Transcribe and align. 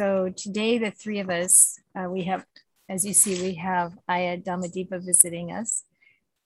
So 0.00 0.32
today, 0.34 0.78
the 0.78 0.90
three 0.90 1.18
of 1.18 1.28
us, 1.28 1.78
uh, 1.94 2.08
we 2.08 2.22
have, 2.22 2.46
as 2.88 3.04
you 3.04 3.12
see, 3.12 3.42
we 3.42 3.56
have 3.56 3.92
Ayya 4.08 4.42
Dhammadīpā 4.42 5.04
visiting 5.04 5.52
us 5.52 5.84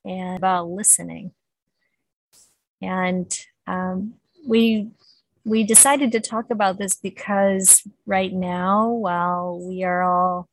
and 0.04 0.36
about 0.36 0.70
listening. 0.70 1.30
And 2.82 3.32
um, 3.68 4.14
we 4.44 4.90
we 5.44 5.62
decided 5.62 6.10
to 6.10 6.20
talk 6.20 6.50
about 6.50 6.78
this 6.78 6.96
because 6.96 7.86
right 8.06 8.32
now, 8.32 8.88
while 8.88 9.60
we 9.64 9.84
are 9.84 10.02
all 10.02 10.48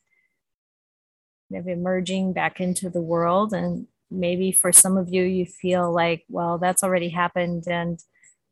kind 1.50 1.60
of 1.60 1.68
emerging 1.68 2.34
back 2.34 2.62
into 2.62 2.88
the 2.88 3.02
world, 3.02 3.52
and 3.52 3.88
maybe 4.12 4.52
for 4.52 4.72
some 4.72 4.96
of 4.96 5.10
you, 5.12 5.24
you 5.24 5.48
feel 5.48 5.92
like, 5.92 6.24
well, 6.30 6.60
that's 6.60 6.84
already 6.84 7.10
happened, 7.10 7.64
and 7.66 7.98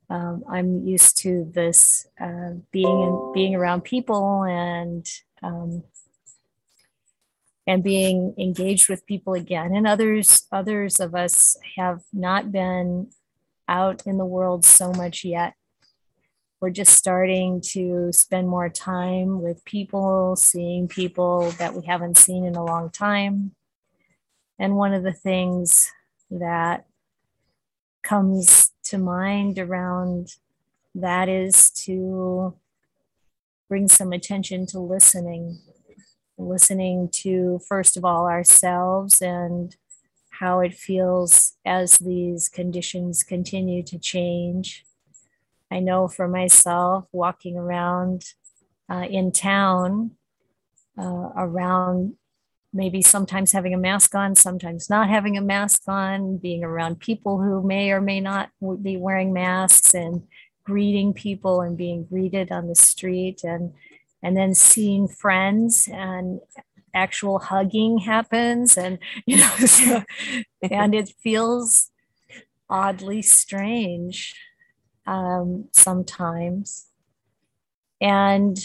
um, 0.10 0.44
I'm 0.50 0.86
used 0.88 1.18
to 1.20 1.50
this 1.54 2.08
uh, 2.20 2.54
being 2.72 3.02
in, 3.02 3.32
being 3.34 3.56
around 3.56 3.82
people 3.82 4.44
and 4.44 5.08
um, 5.44 5.84
and 7.68 7.84
being 7.84 8.34
engaged 8.40 8.90
with 8.90 9.06
people 9.06 9.34
again. 9.34 9.76
And 9.76 9.86
others 9.86 10.48
others 10.52 11.00
of 11.00 11.14
us 11.14 11.58
have 11.78 12.02
not 12.12 12.52
been 12.52 13.12
out 13.68 14.08
in 14.08 14.18
the 14.18 14.26
world 14.26 14.66
so 14.66 14.92
much 14.92 15.24
yet. 15.24 15.54
We're 16.60 16.72
just 16.72 16.94
starting 16.94 17.62
to 17.74 18.12
spend 18.12 18.50
more 18.50 18.68
time 18.68 19.42
with 19.42 19.64
people, 19.64 20.36
seeing 20.36 20.88
people 20.88 21.52
that 21.52 21.74
we 21.74 21.86
haven't 21.86 22.18
seen 22.18 22.46
in 22.46 22.56
a 22.56 22.66
long 22.66 22.90
time. 22.90 23.56
And 24.58 24.76
one 24.76 24.94
of 24.94 25.04
the 25.04 25.14
things 25.14 25.90
that 26.32 26.86
comes 28.04 28.69
to 28.90 28.98
mind 28.98 29.60
around 29.60 30.36
that 30.96 31.30
is 31.30 31.70
to 31.70 32.56
bring 33.68 33.88
some 33.88 34.12
attention 34.12 34.66
to 34.66 34.80
listening, 34.80 35.60
listening 36.38 37.10
to, 37.12 37.60
first 37.68 37.96
of 37.96 38.04
all, 38.04 38.26
ourselves 38.26 39.22
and 39.22 39.76
how 40.32 40.60
it 40.60 40.74
feels 40.74 41.54
as 41.66 42.00
these 42.00 42.50
conditions 42.50 43.24
continue 43.24 43.84
to 43.84 44.00
change. 44.00 44.86
I 45.70 45.80
know 45.80 46.08
for 46.08 46.28
myself, 46.28 47.06
walking 47.12 47.58
around 47.58 48.24
uh, 48.90 49.06
in 49.10 49.32
town, 49.32 50.12
uh, 50.98 51.30
around 51.38 52.16
maybe 52.74 53.02
sometimes 53.02 53.52
having 53.52 53.74
a 53.74 53.78
mask 53.78 54.14
on, 54.16 54.36
sometimes 54.36 54.90
not 54.90 55.10
having 55.10 55.38
a 55.38 55.42
mask 55.42 55.84
on, 55.88 56.38
being 56.38 56.64
around 56.64 57.00
people 57.00 57.42
who 57.42 57.66
may 57.66 57.92
or 57.92 58.02
may 58.02 58.20
not 58.20 58.50
be 58.82 58.98
wearing 58.98 59.34
masks 59.34 59.94
and 59.94 60.24
greeting 60.64 61.14
people 61.14 61.62
and 61.62 61.78
being 61.78 62.06
greeted 62.06 62.52
on 62.52 62.68
the 62.68 62.76
street 62.76 63.44
and 63.44 63.74
and 64.22 64.36
then 64.36 64.54
seeing 64.54 65.08
friends 65.08 65.88
and 65.92 66.42
actual 66.94 67.40
hugging 67.40 67.98
happens 68.00 68.78
and 68.78 69.00
you 69.26 69.38
know 69.38 69.56
so, 69.58 70.04
and 70.70 70.94
it 70.94 71.10
feels 71.24 71.90
oddly 72.70 73.22
strange 73.22 74.36
um, 75.10 75.68
sometimes. 75.72 76.88
And 78.00 78.58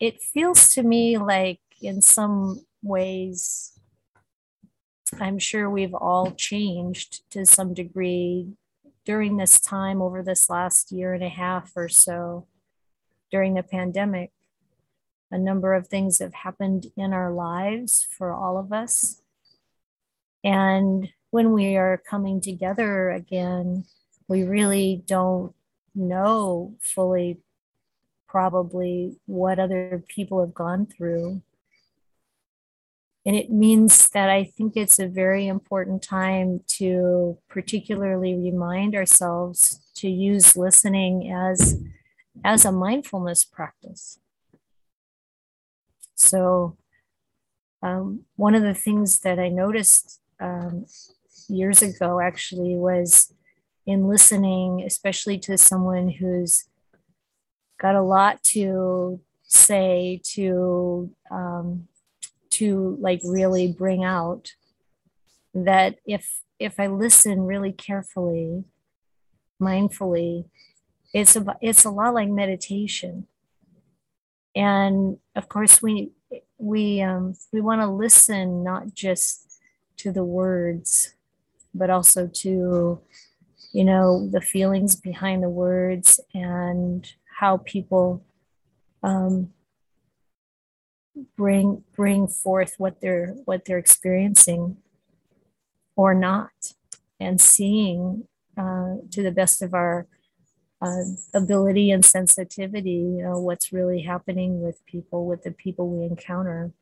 it 0.00 0.22
feels 0.22 0.74
to 0.74 0.82
me 0.82 1.18
like 1.18 1.60
in 1.82 2.00
some 2.00 2.64
ways, 2.84 3.72
I'm 5.20 5.38
sure 5.38 5.68
we've 5.70 5.94
all 5.94 6.32
changed 6.32 7.28
to 7.30 7.46
some 7.46 7.74
degree 7.74 8.48
during 9.04 9.36
this 9.36 9.60
time 9.60 10.00
over 10.00 10.22
this 10.22 10.48
last 10.48 10.90
year 10.92 11.14
and 11.14 11.22
a 11.22 11.28
half 11.28 11.72
or 11.76 11.88
so 11.88 12.46
during 13.30 13.54
the 13.54 13.62
pandemic. 13.62 14.32
A 15.30 15.38
number 15.38 15.74
of 15.74 15.88
things 15.88 16.18
have 16.18 16.34
happened 16.34 16.86
in 16.96 17.12
our 17.12 17.32
lives 17.32 18.06
for 18.16 18.32
all 18.32 18.58
of 18.58 18.72
us. 18.72 19.22
And 20.42 21.08
when 21.30 21.52
we 21.52 21.76
are 21.76 22.00
coming 22.08 22.40
together 22.40 23.10
again, 23.10 23.84
we 24.28 24.44
really 24.44 25.02
don't 25.06 25.54
know 25.94 26.76
fully 26.80 27.38
probably 28.28 29.16
what 29.26 29.58
other 29.58 30.02
people 30.08 30.40
have 30.40 30.54
gone 30.54 30.86
through 30.86 31.42
and 33.26 33.34
it 33.34 33.50
means 33.50 34.10
that 34.10 34.28
I 34.28 34.44
think 34.44 34.76
it's 34.76 34.98
a 34.98 35.08
very 35.08 35.46
important 35.46 36.02
time 36.02 36.60
to 36.78 37.38
particularly 37.48 38.34
remind 38.34 38.94
ourselves 38.94 39.80
to 39.96 40.10
use 40.10 40.56
listening 40.56 41.32
as, 41.32 41.82
as 42.44 42.66
a 42.66 42.72
mindfulness 42.72 43.44
practice. 43.44 44.18
So, 46.14 46.76
um, 47.82 48.24
one 48.36 48.54
of 48.54 48.62
the 48.62 48.74
things 48.74 49.20
that 49.20 49.38
I 49.38 49.48
noticed 49.48 50.20
um, 50.40 50.86
years 51.48 51.82
ago 51.82 52.20
actually 52.20 52.76
was 52.76 53.32
in 53.86 54.06
listening, 54.06 54.82
especially 54.86 55.38
to 55.40 55.58
someone 55.58 56.08
who's 56.08 56.64
got 57.78 57.94
a 57.94 58.02
lot 58.02 58.42
to 58.42 59.20
say 59.42 60.20
to 60.24 61.10
um, 61.30 61.88
to 62.58 62.96
like 63.00 63.20
really 63.24 63.72
bring 63.72 64.04
out 64.04 64.52
that 65.54 65.96
if 66.06 66.40
if 66.58 66.78
I 66.78 66.86
listen 66.86 67.42
really 67.42 67.72
carefully, 67.72 68.64
mindfully, 69.60 70.46
it's 71.12 71.36
a 71.36 71.44
it's 71.60 71.84
a 71.84 71.90
lot 71.90 72.14
like 72.14 72.28
meditation. 72.28 73.26
And 74.54 75.18
of 75.34 75.48
course, 75.48 75.82
we 75.82 76.10
we 76.58 77.02
um, 77.02 77.34
we 77.52 77.60
want 77.60 77.80
to 77.80 77.88
listen 77.88 78.62
not 78.62 78.94
just 78.94 79.60
to 79.98 80.12
the 80.12 80.24
words, 80.24 81.14
but 81.74 81.90
also 81.90 82.28
to 82.28 83.00
you 83.72 83.84
know 83.84 84.28
the 84.30 84.40
feelings 84.40 84.96
behind 84.96 85.42
the 85.42 85.48
words 85.48 86.20
and 86.34 87.12
how 87.40 87.56
people 87.58 88.24
um, 89.02 89.52
bring 91.36 91.84
bring 91.94 92.26
forth 92.26 92.74
what 92.78 93.00
they're 93.00 93.34
what 93.44 93.64
they're 93.64 93.78
experiencing 93.78 94.76
or 95.96 96.14
not 96.14 96.50
and 97.20 97.40
seeing 97.40 98.26
uh, 98.56 98.96
to 99.10 99.22
the 99.22 99.30
best 99.30 99.62
of 99.62 99.74
our 99.74 100.06
uh, 100.82 101.04
ability 101.32 101.90
and 101.90 102.04
sensitivity 102.04 102.90
you 102.90 103.22
know 103.22 103.38
what's 103.38 103.72
really 103.72 104.02
happening 104.02 104.60
with 104.60 104.84
people 104.86 105.26
with 105.26 105.42
the 105.42 105.52
people 105.52 105.88
we 105.88 106.04
encounter. 106.04 106.72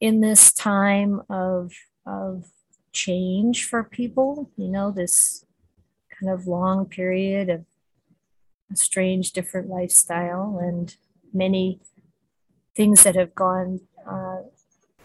In 0.00 0.20
this 0.20 0.52
time 0.52 1.22
of 1.30 1.72
of 2.06 2.44
change 2.92 3.64
for 3.64 3.84
people 3.84 4.50
you 4.56 4.68
know 4.68 4.90
this 4.90 5.44
kind 6.18 6.32
of 6.32 6.46
long 6.46 6.86
period 6.86 7.48
of 7.48 7.64
a 8.70 8.76
strange, 8.76 9.32
different 9.32 9.68
lifestyle 9.68 10.58
and 10.60 10.96
many 11.32 11.80
things 12.74 13.02
that 13.04 13.16
have 13.16 13.34
gone, 13.34 13.80
uh, 14.08 14.38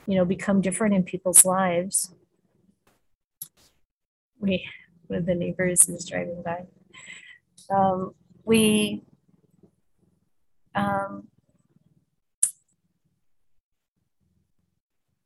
you 0.05 0.15
know, 0.15 0.25
become 0.25 0.61
different 0.61 0.93
in 0.93 1.03
people's 1.03 1.45
lives. 1.45 2.13
We, 4.39 4.67
one 5.07 5.19
of 5.19 5.25
the 5.25 5.35
neighbors 5.35 5.87
is 5.87 6.05
driving 6.05 6.43
by. 6.43 6.65
Um, 7.69 8.13
we, 8.43 9.03
um, 10.75 11.27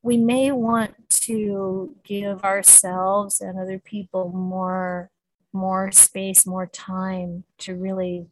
we 0.04 0.18
may 0.18 0.52
want 0.52 1.10
to 1.10 1.96
give 2.04 2.44
ourselves 2.44 3.42
and 3.42 3.60
other 3.60 3.80
people 3.80 4.30
more 4.30 5.12
more 5.54 5.92
space, 5.92 6.46
more 6.46 6.68
time 6.68 7.44
to 7.60 7.76
really 7.76 8.28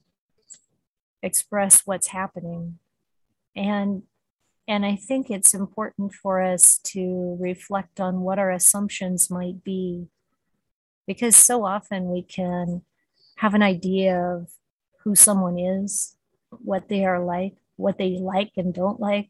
express 1.22 1.82
what's 1.86 2.08
happening. 2.08 2.80
And 3.56 4.04
and 4.68 4.84
I 4.84 4.96
think 4.96 5.30
it's 5.30 5.54
important 5.54 6.12
for 6.12 6.42
us 6.42 6.80
to 6.86 7.38
reflect 7.40 8.00
on 8.00 8.22
what 8.22 8.40
our 8.40 8.50
assumptions 8.50 9.30
might 9.30 9.64
be 9.64 10.08
because 11.06 11.36
so 11.36 11.66
often 11.66 12.10
we 12.10 12.24
can 12.24 12.82
have 13.38 13.54
an 13.54 13.62
idea 13.62 14.20
of 14.20 14.50
who 15.04 15.14
someone 15.16 15.60
is, 15.60 16.16
what 16.50 16.90
they 16.90 17.06
are 17.06 17.24
like, 17.24 17.54
what 17.76 17.98
they 17.98 18.18
like 18.18 18.52
and 18.58 18.74
don't 18.74 19.00
like, 19.00 19.30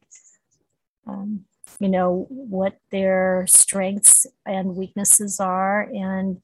um, 1.07 1.45
you 1.79 1.89
know, 1.89 2.27
what 2.29 2.77
their 2.91 3.45
strengths 3.47 4.25
and 4.45 4.75
weaknesses 4.75 5.39
are. 5.39 5.81
And 5.93 6.41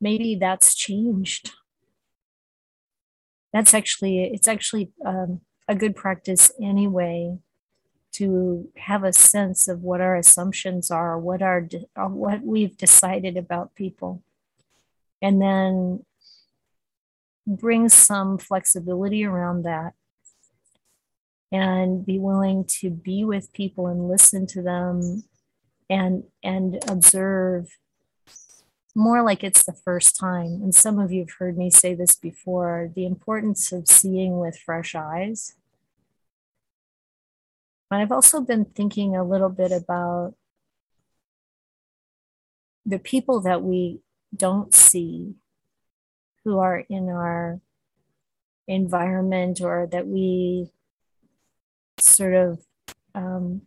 maybe 0.00 0.34
that's 0.34 0.74
changed. 0.74 1.52
That's 3.52 3.74
actually, 3.74 4.24
it's 4.24 4.48
actually 4.48 4.90
um, 5.04 5.40
a 5.68 5.74
good 5.74 5.96
practice 5.96 6.50
anyway 6.62 7.38
to 8.12 8.68
have 8.76 9.04
a 9.04 9.12
sense 9.12 9.68
of 9.68 9.82
what 9.82 10.00
our 10.00 10.16
assumptions 10.16 10.90
are, 10.90 11.18
what 11.18 11.42
our 11.42 11.68
uh, 11.96 12.06
what 12.06 12.42
we've 12.42 12.76
decided 12.76 13.36
about 13.36 13.74
people, 13.74 14.22
and 15.22 15.40
then 15.40 16.04
bring 17.46 17.88
some 17.88 18.38
flexibility 18.38 19.24
around 19.24 19.62
that 19.62 19.92
and 21.52 22.04
be 22.06 22.18
willing 22.18 22.64
to 22.64 22.90
be 22.90 23.24
with 23.24 23.52
people 23.52 23.86
and 23.86 24.08
listen 24.08 24.46
to 24.46 24.62
them 24.62 25.24
and 25.88 26.24
and 26.42 26.78
observe 26.88 27.78
more 29.00 29.22
like 29.22 29.42
it's 29.42 29.64
the 29.64 29.72
first 29.72 30.18
time. 30.18 30.60
And 30.62 30.74
some 30.74 30.98
of 30.98 31.10
you 31.10 31.20
have 31.20 31.36
heard 31.38 31.56
me 31.56 31.70
say 31.70 31.94
this 31.94 32.16
before 32.16 32.90
the 32.94 33.06
importance 33.06 33.72
of 33.72 33.88
seeing 33.88 34.38
with 34.38 34.58
fresh 34.58 34.94
eyes. 34.94 35.54
But 37.88 38.00
i've 38.00 38.12
also 38.12 38.40
been 38.40 38.66
thinking 38.66 39.16
a 39.16 39.24
little 39.24 39.48
bit 39.48 39.72
about 39.72 40.34
the 42.86 42.98
people 42.98 43.40
that 43.40 43.62
we 43.62 44.00
don't 44.36 44.72
see 44.74 45.34
who 46.44 46.58
are 46.58 46.84
in 46.88 47.08
our 47.08 47.60
environment 48.68 49.60
or 49.60 49.88
that 49.90 50.06
we 50.06 50.70
sort 51.98 52.34
of 52.34 52.60
um, 53.14 53.62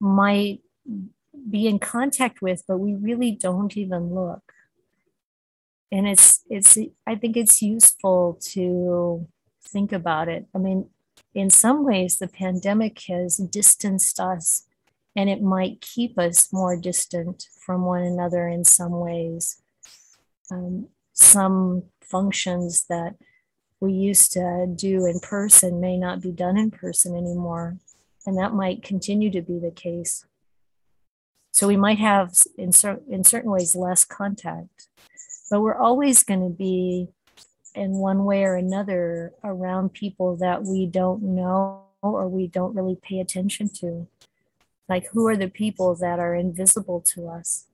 might 0.00 0.60
be 1.48 1.66
in 1.66 1.78
contact 1.78 2.42
with, 2.42 2.64
but 2.66 2.78
we 2.78 2.94
really 2.94 3.32
don't 3.32 3.76
even 3.76 4.14
look. 4.14 4.52
And 5.90 6.08
it's 6.08 6.42
it's 6.48 6.78
I 7.06 7.16
think 7.16 7.36
it's 7.36 7.60
useful 7.60 8.38
to 8.52 9.28
think 9.62 9.92
about 9.92 10.28
it. 10.28 10.46
I 10.54 10.58
mean, 10.58 10.88
in 11.34 11.50
some 11.50 11.84
ways, 11.84 12.18
the 12.18 12.28
pandemic 12.28 13.02
has 13.08 13.36
distanced 13.36 14.18
us 14.20 14.66
and 15.14 15.28
it 15.28 15.42
might 15.42 15.80
keep 15.80 16.18
us 16.18 16.52
more 16.52 16.76
distant 16.76 17.46
from 17.64 17.84
one 17.84 18.02
another 18.02 18.48
in 18.48 18.64
some 18.64 18.92
ways. 18.92 19.60
Um, 20.50 20.88
some 21.12 21.84
functions 22.00 22.86
that 22.88 23.16
we 23.80 23.92
used 23.92 24.32
to 24.32 24.66
do 24.74 25.06
in 25.06 25.20
person 25.20 25.80
may 25.80 25.98
not 25.98 26.20
be 26.22 26.32
done 26.32 26.56
in 26.56 26.70
person 26.70 27.16
anymore, 27.16 27.76
and 28.26 28.38
that 28.38 28.54
might 28.54 28.82
continue 28.82 29.30
to 29.30 29.42
be 29.42 29.58
the 29.58 29.70
case. 29.70 30.24
So 31.52 31.68
we 31.68 31.76
might 31.76 31.98
have, 31.98 32.34
in, 32.56 32.72
cer- 32.72 33.02
in 33.08 33.24
certain 33.24 33.50
ways, 33.50 33.74
less 33.76 34.04
contact, 34.04 34.88
but 35.50 35.60
we're 35.60 35.76
always 35.76 36.22
going 36.22 36.40
to 36.40 36.54
be, 36.54 37.08
in 37.74 37.92
one 37.92 38.24
way 38.24 38.44
or 38.44 38.56
another, 38.56 39.32
around 39.44 39.92
people 39.92 40.36
that 40.36 40.64
we 40.64 40.86
don't 40.86 41.22
know 41.22 41.84
or 42.00 42.26
we 42.26 42.46
don't 42.46 42.74
really 42.74 42.96
pay 43.00 43.20
attention 43.20 43.68
to. 43.68 44.08
Like, 44.88 45.08
who 45.12 45.26
are 45.28 45.36
the 45.36 45.48
people 45.48 45.94
that 45.96 46.18
are 46.18 46.34
invisible 46.34 47.00
to 47.14 47.28
us? 47.28 47.66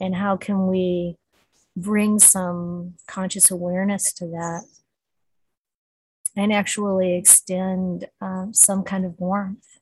And 0.00 0.14
how 0.14 0.36
can 0.36 0.68
we 0.68 1.16
bring 1.76 2.18
some 2.18 2.94
conscious 3.06 3.50
awareness 3.50 4.12
to 4.14 4.26
that 4.26 4.62
and 6.36 6.52
actually 6.52 7.16
extend 7.16 8.06
um, 8.20 8.52
some 8.54 8.82
kind 8.82 9.04
of 9.04 9.18
warmth 9.18 9.78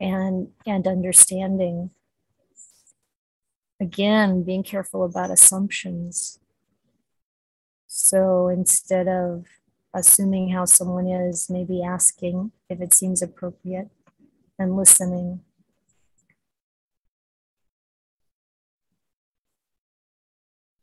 and 0.00 0.48
and 0.66 0.86
understanding 0.86 1.90
again 3.80 4.42
being 4.42 4.62
careful 4.62 5.04
about 5.04 5.30
assumptions 5.30 6.38
so 7.86 8.48
instead 8.48 9.08
of 9.08 9.44
assuming 9.92 10.50
how 10.50 10.64
someone 10.64 11.08
is 11.08 11.50
maybe 11.50 11.82
asking 11.82 12.52
if 12.68 12.80
it 12.80 12.94
seems 12.94 13.22
appropriate 13.22 13.90
and 14.58 14.76
listening. 14.76 15.40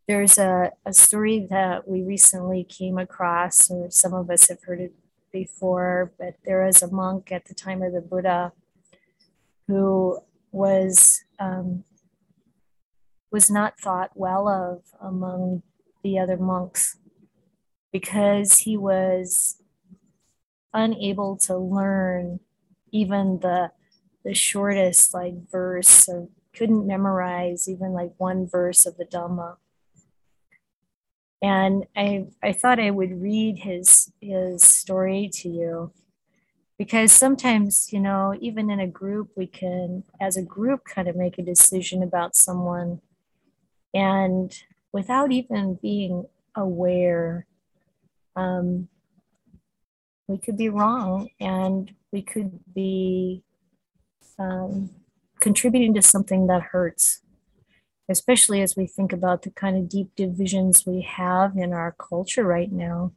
There's 0.08 0.38
a, 0.38 0.72
a 0.86 0.94
story 0.94 1.48
that 1.50 1.88
we 1.88 2.02
recently 2.02 2.64
came 2.64 2.98
across, 2.98 3.70
or 3.70 3.90
some 3.92 4.14
of 4.14 4.30
us 4.30 4.48
have 4.48 4.64
heard 4.64 4.80
it 4.80 4.94
before, 5.34 6.14
but 6.18 6.36
there 6.46 6.66
was 6.66 6.82
a 6.82 6.92
monk 6.92 7.32
at 7.32 7.46
the 7.46 7.54
time 7.54 7.82
of 7.82 7.94
the 7.94 8.02
Buddha 8.02 8.54
who 9.68 10.20
was 10.52 11.24
um, 11.40 11.84
was 13.32 13.50
not 13.50 13.80
thought 13.80 14.12
well 14.16 14.48
of 14.48 14.84
among 15.02 15.62
the 16.04 16.18
other 16.18 16.38
monks 16.38 16.98
because 17.92 18.60
he 18.60 18.78
was 18.78 19.62
unable 20.74 21.38
to 21.38 21.58
learn 21.58 22.40
even 22.92 23.40
the 23.40 23.72
the 24.24 24.34
shortest 24.34 25.14
like 25.14 25.34
verse 25.50 26.08
or 26.10 26.28
couldn't 26.54 26.88
memorize 26.88 27.68
even 27.70 27.94
like 27.94 28.12
one 28.18 28.48
verse 28.48 28.86
of 28.86 28.98
the 28.98 29.06
Dhamma. 29.06 29.58
And 31.42 31.86
I 31.96 32.28
I 32.42 32.52
thought 32.54 32.80
I 32.80 32.92
would 32.92 33.22
read 33.22 33.60
his 33.60 34.12
his 34.22 34.64
story 34.64 35.30
to 35.34 35.50
you 35.50 35.92
because 36.78 37.12
sometimes 37.12 37.92
you 37.92 38.00
know 38.00 38.36
even 38.40 38.70
in 38.70 38.80
a 38.80 38.88
group 38.88 39.30
we 39.36 39.48
can 39.48 40.04
as 40.20 40.38
a 40.38 40.42
group 40.42 40.84
kind 40.86 41.08
of 41.08 41.16
make 41.16 41.38
a 41.38 41.44
decision 41.44 42.04
about 42.04 42.36
someone. 42.36 43.02
And 43.94 44.56
without 44.92 45.32
even 45.32 45.80
being 45.82 46.26
aware 46.56 47.48
um, 48.36 48.90
we 50.28 50.38
could 50.38 50.58
be 50.58 50.70
wrong 50.70 51.30
and 51.40 51.94
we 52.12 52.22
could 52.22 52.60
be 52.74 53.44
um, 54.38 54.92
contributing 55.40 55.94
to 55.96 56.02
something 56.02 56.48
that 56.48 56.62
hurts, 56.62 57.22
especially 58.10 58.62
as 58.62 58.76
we 58.76 58.86
think 58.86 59.14
about 59.14 59.42
the 59.42 59.50
kind 59.50 59.78
of 59.78 59.90
deep 59.90 60.10
divisions 60.16 60.86
we 60.86 61.02
have 61.02 61.56
in 61.58 61.74
our 61.74 61.94
culture 61.94 62.44
right 62.44 62.72
now 62.72 63.12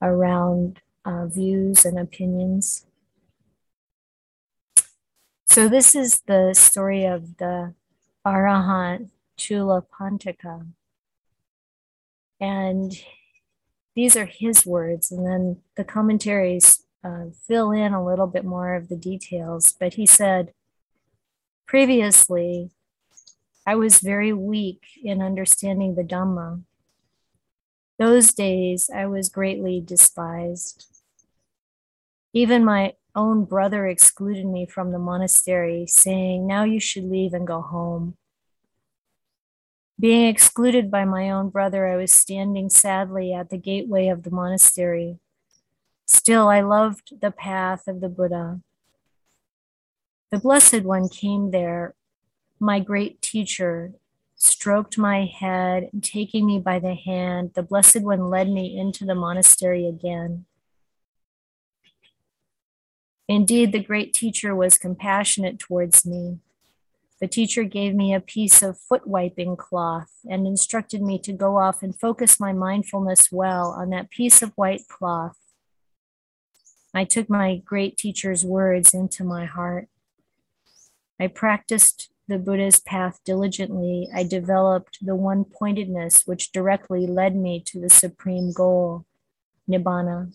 around 0.00 0.80
uh, 1.08 1.26
views 1.26 1.86
and 1.86 1.98
opinions. 1.98 2.84
So, 5.46 5.66
this 5.66 5.94
is 5.94 6.20
the 6.26 6.52
story 6.52 7.06
of 7.06 7.38
the 7.38 7.72
Arahant 8.26 9.08
Chula 9.38 9.82
Pantaka. 9.82 10.66
And 12.38 12.92
these 13.96 14.16
are 14.16 14.26
his 14.26 14.66
words, 14.66 15.10
and 15.10 15.26
then 15.26 15.62
the 15.76 15.84
commentaries 15.84 16.84
uh, 17.02 17.30
fill 17.46 17.70
in 17.70 17.94
a 17.94 18.04
little 18.04 18.26
bit 18.26 18.44
more 18.44 18.74
of 18.74 18.88
the 18.88 18.96
details. 18.96 19.72
But 19.72 19.94
he 19.94 20.04
said, 20.04 20.52
previously, 21.66 22.70
I 23.66 23.76
was 23.76 24.00
very 24.00 24.32
weak 24.34 24.82
in 25.02 25.22
understanding 25.22 25.94
the 25.94 26.04
Dhamma. 26.04 26.62
Those 27.98 28.32
days, 28.32 28.90
I 28.94 29.06
was 29.06 29.30
greatly 29.30 29.80
despised. 29.80 30.97
Even 32.38 32.64
my 32.64 32.94
own 33.16 33.44
brother 33.44 33.88
excluded 33.88 34.46
me 34.46 34.64
from 34.64 34.92
the 34.92 34.98
monastery, 35.00 35.88
saying, 35.88 36.46
Now 36.46 36.62
you 36.62 36.78
should 36.78 37.02
leave 37.02 37.34
and 37.34 37.44
go 37.44 37.60
home. 37.60 38.16
Being 39.98 40.28
excluded 40.28 40.88
by 40.88 41.04
my 41.04 41.30
own 41.30 41.48
brother, 41.48 41.88
I 41.88 41.96
was 41.96 42.12
standing 42.12 42.70
sadly 42.70 43.34
at 43.34 43.50
the 43.50 43.58
gateway 43.58 44.06
of 44.06 44.22
the 44.22 44.30
monastery. 44.30 45.18
Still, 46.06 46.46
I 46.48 46.60
loved 46.60 47.20
the 47.20 47.32
path 47.32 47.88
of 47.88 48.00
the 48.00 48.08
Buddha. 48.08 48.60
The 50.30 50.38
Blessed 50.38 50.82
One 50.84 51.08
came 51.08 51.50
there, 51.50 51.96
my 52.60 52.78
great 52.78 53.20
teacher, 53.20 53.94
stroked 54.36 54.96
my 54.96 55.24
head, 55.24 55.90
taking 56.02 56.46
me 56.46 56.60
by 56.60 56.78
the 56.78 56.94
hand, 56.94 57.54
the 57.54 57.64
Blessed 57.64 58.02
One 58.02 58.30
led 58.30 58.48
me 58.48 58.78
into 58.78 59.04
the 59.04 59.16
monastery 59.16 59.88
again. 59.88 60.44
Indeed, 63.28 63.72
the 63.72 63.82
great 63.82 64.14
teacher 64.14 64.56
was 64.56 64.78
compassionate 64.78 65.58
towards 65.58 66.06
me. 66.06 66.38
The 67.20 67.28
teacher 67.28 67.64
gave 67.64 67.94
me 67.94 68.14
a 68.14 68.20
piece 68.20 68.62
of 68.62 68.78
foot 68.78 69.06
wiping 69.06 69.56
cloth 69.56 70.10
and 70.28 70.46
instructed 70.46 71.02
me 71.02 71.18
to 71.20 71.32
go 71.32 71.58
off 71.58 71.82
and 71.82 71.98
focus 71.98 72.40
my 72.40 72.52
mindfulness 72.52 73.30
well 73.30 73.70
on 73.70 73.90
that 73.90 74.10
piece 74.10 74.40
of 74.40 74.52
white 74.54 74.88
cloth 74.88 75.36
I 76.94 77.04
took 77.04 77.28
my 77.28 77.56
great 77.64 77.96
teacher's 77.96 78.44
words 78.44 78.94
into 78.94 79.22
my 79.24 79.44
heart. 79.44 79.88
I 81.20 81.26
practiced 81.26 82.10
the 82.26 82.38
Buddha's 82.38 82.80
path 82.80 83.20
diligently. 83.24 84.08
I 84.14 84.24
developed 84.24 84.98
the 85.00 85.14
one 85.14 85.44
pointedness 85.44 86.26
which 86.26 86.52
directly 86.52 87.06
led 87.06 87.36
me 87.36 87.62
to 87.66 87.80
the 87.80 87.90
supreme 87.90 88.52
goal, 88.52 89.04
Nibbana. 89.68 90.32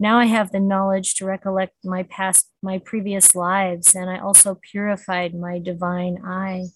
Now 0.00 0.18
I 0.18 0.26
have 0.26 0.50
the 0.50 0.60
knowledge 0.60 1.14
to 1.16 1.24
recollect 1.24 1.74
my 1.84 2.02
past, 2.02 2.50
my 2.62 2.78
previous 2.78 3.34
lives, 3.34 3.94
and 3.94 4.10
I 4.10 4.18
also 4.18 4.56
purified 4.60 5.34
my 5.34 5.58
divine 5.58 6.18
I. 6.24 6.66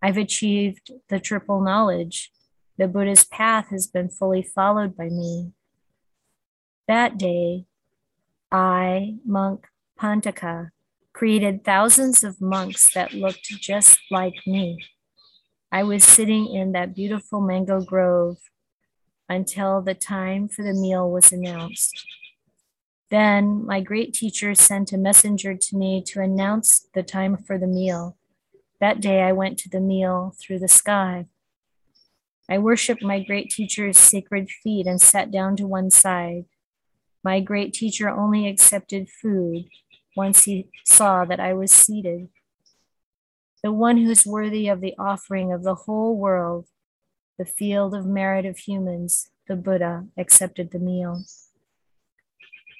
I've 0.00 0.16
achieved 0.16 0.92
the 1.08 1.18
triple 1.18 1.60
knowledge. 1.60 2.30
The 2.78 2.86
Buddha's 2.86 3.24
path 3.24 3.68
has 3.70 3.86
been 3.86 4.08
fully 4.08 4.42
followed 4.42 4.96
by 4.96 5.08
me. 5.08 5.52
That 6.86 7.18
day, 7.18 7.64
I, 8.52 9.16
monk 9.24 9.66
Pantaka, 9.98 10.70
created 11.12 11.64
thousands 11.64 12.22
of 12.22 12.40
monks 12.40 12.92
that 12.94 13.12
looked 13.12 13.46
just 13.60 13.98
like 14.10 14.46
me. 14.46 14.78
I 15.72 15.82
was 15.82 16.04
sitting 16.04 16.54
in 16.54 16.72
that 16.72 16.94
beautiful 16.94 17.40
mango 17.40 17.80
grove 17.80 18.36
until 19.28 19.82
the 19.82 19.94
time 19.94 20.48
for 20.48 20.62
the 20.62 20.74
meal 20.74 21.10
was 21.10 21.32
announced. 21.32 22.06
Then 23.10 23.64
my 23.64 23.80
great 23.80 24.14
teacher 24.14 24.54
sent 24.54 24.92
a 24.92 24.98
messenger 24.98 25.54
to 25.54 25.76
me 25.76 26.02
to 26.06 26.20
announce 26.20 26.88
the 26.92 27.02
time 27.02 27.36
for 27.36 27.56
the 27.56 27.66
meal. 27.66 28.16
That 28.80 29.00
day 29.00 29.22
I 29.22 29.32
went 29.32 29.58
to 29.58 29.68
the 29.68 29.80
meal 29.80 30.34
through 30.40 30.58
the 30.58 30.68
sky. 30.68 31.26
I 32.48 32.58
worshiped 32.58 33.02
my 33.02 33.22
great 33.22 33.50
teacher's 33.50 33.98
sacred 33.98 34.50
feet 34.50 34.86
and 34.86 35.00
sat 35.00 35.30
down 35.30 35.56
to 35.56 35.66
one 35.66 35.90
side. 35.90 36.44
My 37.22 37.40
great 37.40 37.72
teacher 37.72 38.08
only 38.08 38.46
accepted 38.48 39.08
food 39.08 39.66
once 40.16 40.44
he 40.44 40.68
saw 40.84 41.24
that 41.24 41.40
I 41.40 41.54
was 41.54 41.72
seated. 41.72 42.28
The 43.62 43.72
one 43.72 43.96
who 43.96 44.10
is 44.10 44.26
worthy 44.26 44.68
of 44.68 44.80
the 44.80 44.94
offering 44.98 45.52
of 45.52 45.64
the 45.64 45.74
whole 45.74 46.16
world, 46.16 46.66
the 47.38 47.44
field 47.44 47.94
of 47.94 48.06
merit 48.06 48.46
of 48.46 48.58
humans, 48.58 49.30
the 49.48 49.56
Buddha, 49.56 50.06
accepted 50.16 50.70
the 50.70 50.78
meal. 50.78 51.24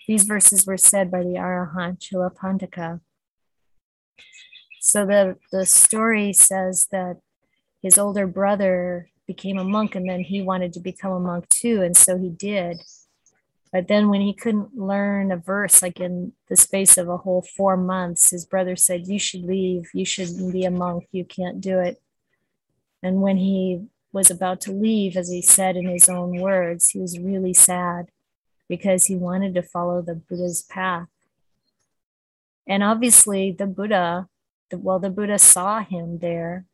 These 0.07 0.25
verses 0.25 0.67
were 0.67 0.77
said 0.77 1.11
by 1.11 1.23
the 1.23 1.35
Arahant 1.35 1.99
Chulapantaka. 1.99 3.01
So 4.81 5.05
the, 5.05 5.37
the 5.51 5.67
story 5.67 6.33
says 6.33 6.87
that 6.93 7.17
his 7.83 7.99
older 7.99 8.27
brother 8.27 9.11
became 9.27 9.59
a 9.59 9.65
monk 9.65 9.97
and 9.97 10.09
then 10.09 10.21
he 10.21 10.41
wanted 10.43 10.73
to 10.75 10.81
become 10.81 11.11
a 11.11 11.21
monk 11.21 11.49
too 11.49 11.83
and 11.83 11.97
so 11.97 12.17
he 12.17 12.31
did. 12.31 12.81
But 13.73 13.89
then 13.89 14.09
when 14.09 14.21
he 14.21 14.33
couldn't 14.33 14.77
learn 14.77 15.33
a 15.33 15.37
verse 15.37 15.83
like 15.83 15.99
in 15.99 16.33
the 16.49 16.57
space 16.57 16.97
of 16.97 17.09
a 17.09 17.17
whole 17.17 17.45
four 17.57 17.77
months 17.77 18.31
his 18.31 18.47
brother 18.47 18.77
said 18.77 19.09
you 19.09 19.19
should 19.19 19.43
leave. 19.43 19.91
You 19.93 20.05
shouldn't 20.05 20.53
be 20.53 20.65
a 20.65 20.71
monk. 20.71 21.09
You 21.11 21.25
can't 21.25 21.61
do 21.61 21.81
it. 21.81 22.01
And 23.03 23.21
when 23.21 23.39
he 23.39 23.87
was 24.13 24.31
about 24.31 24.61
to 24.63 24.73
leave 24.73 25.17
as 25.17 25.29
he 25.29 25.43
said 25.43 25.77
in 25.77 25.89
his 25.89 26.09
own 26.09 26.41
words 26.41 26.91
he 26.91 27.01
was 27.01 27.19
really 27.19 27.53
sad 27.53 28.07
because 28.69 29.07
he 29.07 29.17
wanted 29.17 29.55
to 29.55 29.63
follow 29.63 30.03
the 30.03 30.15
buddha's 30.15 30.63
path. 30.63 31.09
And 32.69 32.83
obviously 32.83 33.53
the 33.53 33.67
buddha 33.67 34.29
the, 34.71 34.79
well 34.79 34.99
the 34.99 35.11
buddha 35.11 35.39
saw 35.39 35.83
him 35.85 36.19
there 36.19 36.67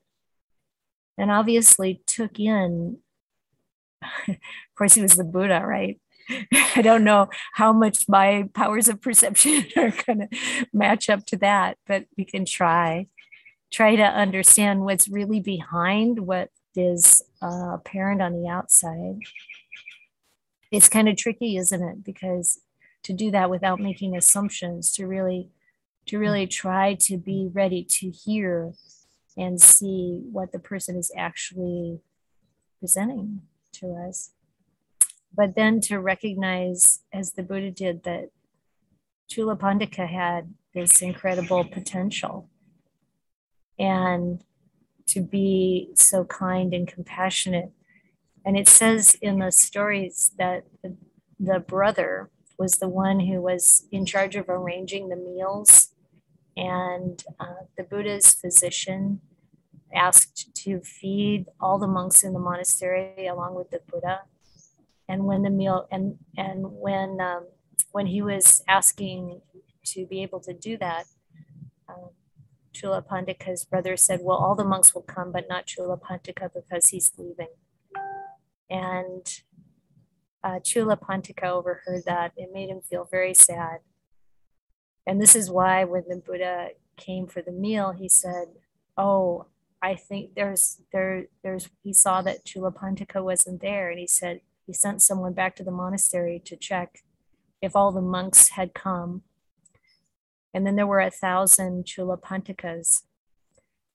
and 1.18 1.30
obviously 1.30 2.02
took 2.06 2.38
in 2.40 2.98
of 4.28 4.36
course 4.76 4.94
he 4.94 5.02
was 5.02 5.16
the 5.16 5.24
buddha 5.24 5.62
right? 5.64 6.00
I 6.76 6.82
don't 6.82 7.04
know 7.04 7.28
how 7.54 7.72
much 7.72 8.04
my 8.08 8.48
powers 8.54 8.88
of 8.88 9.02
perception 9.02 9.66
are 9.76 9.92
going 10.06 10.28
to 10.28 10.66
match 10.72 11.10
up 11.10 11.26
to 11.26 11.36
that 11.38 11.76
but 11.86 12.06
we 12.16 12.24
can 12.24 12.44
try 12.44 13.06
try 13.70 13.96
to 13.96 14.02
understand 14.02 14.82
what's 14.82 15.08
really 15.08 15.40
behind 15.40 16.20
what 16.20 16.50
is 16.74 17.22
uh, 17.42 17.74
apparent 17.74 18.22
on 18.22 18.32
the 18.40 18.48
outside 18.48 19.18
it's 20.72 20.88
kind 20.88 21.08
of 21.08 21.16
tricky 21.16 21.56
isn't 21.56 21.82
it 21.82 22.02
because 22.02 22.58
to 23.04 23.12
do 23.12 23.30
that 23.30 23.50
without 23.50 23.78
making 23.80 24.16
assumptions 24.16 24.92
to 24.92 25.06
really 25.06 25.50
to 26.06 26.18
really 26.18 26.46
mm. 26.46 26.50
try 26.50 26.94
to 26.94 27.16
be 27.16 27.48
ready 27.52 27.84
to 27.84 28.10
hear 28.10 28.72
and 29.36 29.60
see 29.60 30.20
what 30.30 30.52
the 30.52 30.58
person 30.58 30.96
is 30.96 31.10
actually 31.16 32.00
presenting 32.80 33.42
to 33.72 33.94
us. 33.94 34.32
But 35.34 35.54
then 35.54 35.80
to 35.82 35.98
recognize, 35.98 37.00
as 37.12 37.32
the 37.32 37.42
Buddha 37.42 37.70
did, 37.70 38.02
that 38.02 38.30
Chula 39.30 39.56
Pandika 39.56 40.06
had 40.06 40.52
this 40.74 41.00
incredible 41.00 41.64
potential 41.64 42.50
and 43.78 44.44
to 45.06 45.20
be 45.20 45.90
so 45.94 46.24
kind 46.24 46.74
and 46.74 46.86
compassionate. 46.86 47.72
And 48.44 48.56
it 48.56 48.68
says 48.68 49.16
in 49.22 49.38
the 49.38 49.52
stories 49.52 50.32
that 50.38 50.64
the, 50.82 50.96
the 51.38 51.60
brother 51.60 52.30
was 52.58 52.74
the 52.74 52.88
one 52.88 53.20
who 53.20 53.40
was 53.40 53.86
in 53.90 54.04
charge 54.06 54.36
of 54.36 54.48
arranging 54.48 55.08
the 55.08 55.16
meals 55.16 55.92
and 56.56 57.22
uh, 57.40 57.64
the 57.76 57.84
Buddha's 57.84 58.34
physician 58.34 59.20
asked 59.94 60.54
to 60.54 60.80
feed 60.80 61.46
all 61.60 61.78
the 61.78 61.86
monks 61.86 62.22
in 62.22 62.32
the 62.32 62.38
monastery 62.38 63.26
along 63.26 63.54
with 63.54 63.70
the 63.70 63.80
Buddha. 63.90 64.22
And 65.08 65.24
when 65.24 65.42
the 65.42 65.50
meal 65.50 65.86
and 65.90 66.18
and 66.36 66.64
when 66.64 67.20
um, 67.20 67.46
when 67.90 68.06
he 68.06 68.22
was 68.22 68.62
asking 68.68 69.40
to 69.86 70.06
be 70.06 70.22
able 70.22 70.40
to 70.40 70.54
do 70.54 70.76
that, 70.78 71.04
um, 71.88 72.10
Chula 72.72 73.02
Pandika's 73.02 73.64
brother 73.64 73.96
said, 73.96 74.20
"Well, 74.22 74.38
all 74.38 74.54
the 74.54 74.64
monks 74.64 74.94
will 74.94 75.02
come, 75.02 75.32
but 75.32 75.48
not 75.48 75.66
Chula 75.66 75.98
Pandika 75.98 76.50
because 76.54 76.88
he's 76.88 77.12
leaving." 77.18 77.48
And 78.72 79.26
uh, 80.42 80.58
Chula 80.64 80.96
Pandika 80.96 81.44
overheard 81.44 82.04
that. 82.06 82.32
It 82.36 82.50
made 82.52 82.70
him 82.70 82.80
feel 82.80 83.06
very 83.10 83.34
sad 83.34 83.80
and 85.06 85.20
this 85.20 85.34
is 85.34 85.50
why 85.50 85.84
when 85.84 86.04
the 86.08 86.16
Buddha 86.16 86.70
came 86.96 87.26
for 87.26 87.42
the 87.42 87.52
meal, 87.52 87.92
he 87.92 88.08
said, 88.08 88.46
Oh, 88.96 89.46
I 89.80 89.96
think 89.96 90.34
there's 90.34 90.80
there 90.92 91.26
there's 91.42 91.68
he 91.82 91.92
saw 91.92 92.22
that 92.22 92.44
Chulapantaka 92.44 93.22
wasn't 93.22 93.60
there 93.60 93.90
and 93.90 93.98
he 93.98 94.06
said 94.06 94.40
he 94.66 94.72
sent 94.72 95.02
someone 95.02 95.32
back 95.32 95.56
to 95.56 95.64
the 95.64 95.72
monastery 95.72 96.40
to 96.44 96.56
check 96.56 97.02
if 97.60 97.74
all 97.74 97.90
the 97.90 98.00
monks 98.00 98.50
had 98.50 98.74
come. 98.74 99.22
And 100.54 100.66
then 100.66 100.76
there 100.76 100.86
were 100.86 101.00
a 101.00 101.10
thousand 101.10 101.84
Chulapantakas. 101.86 103.02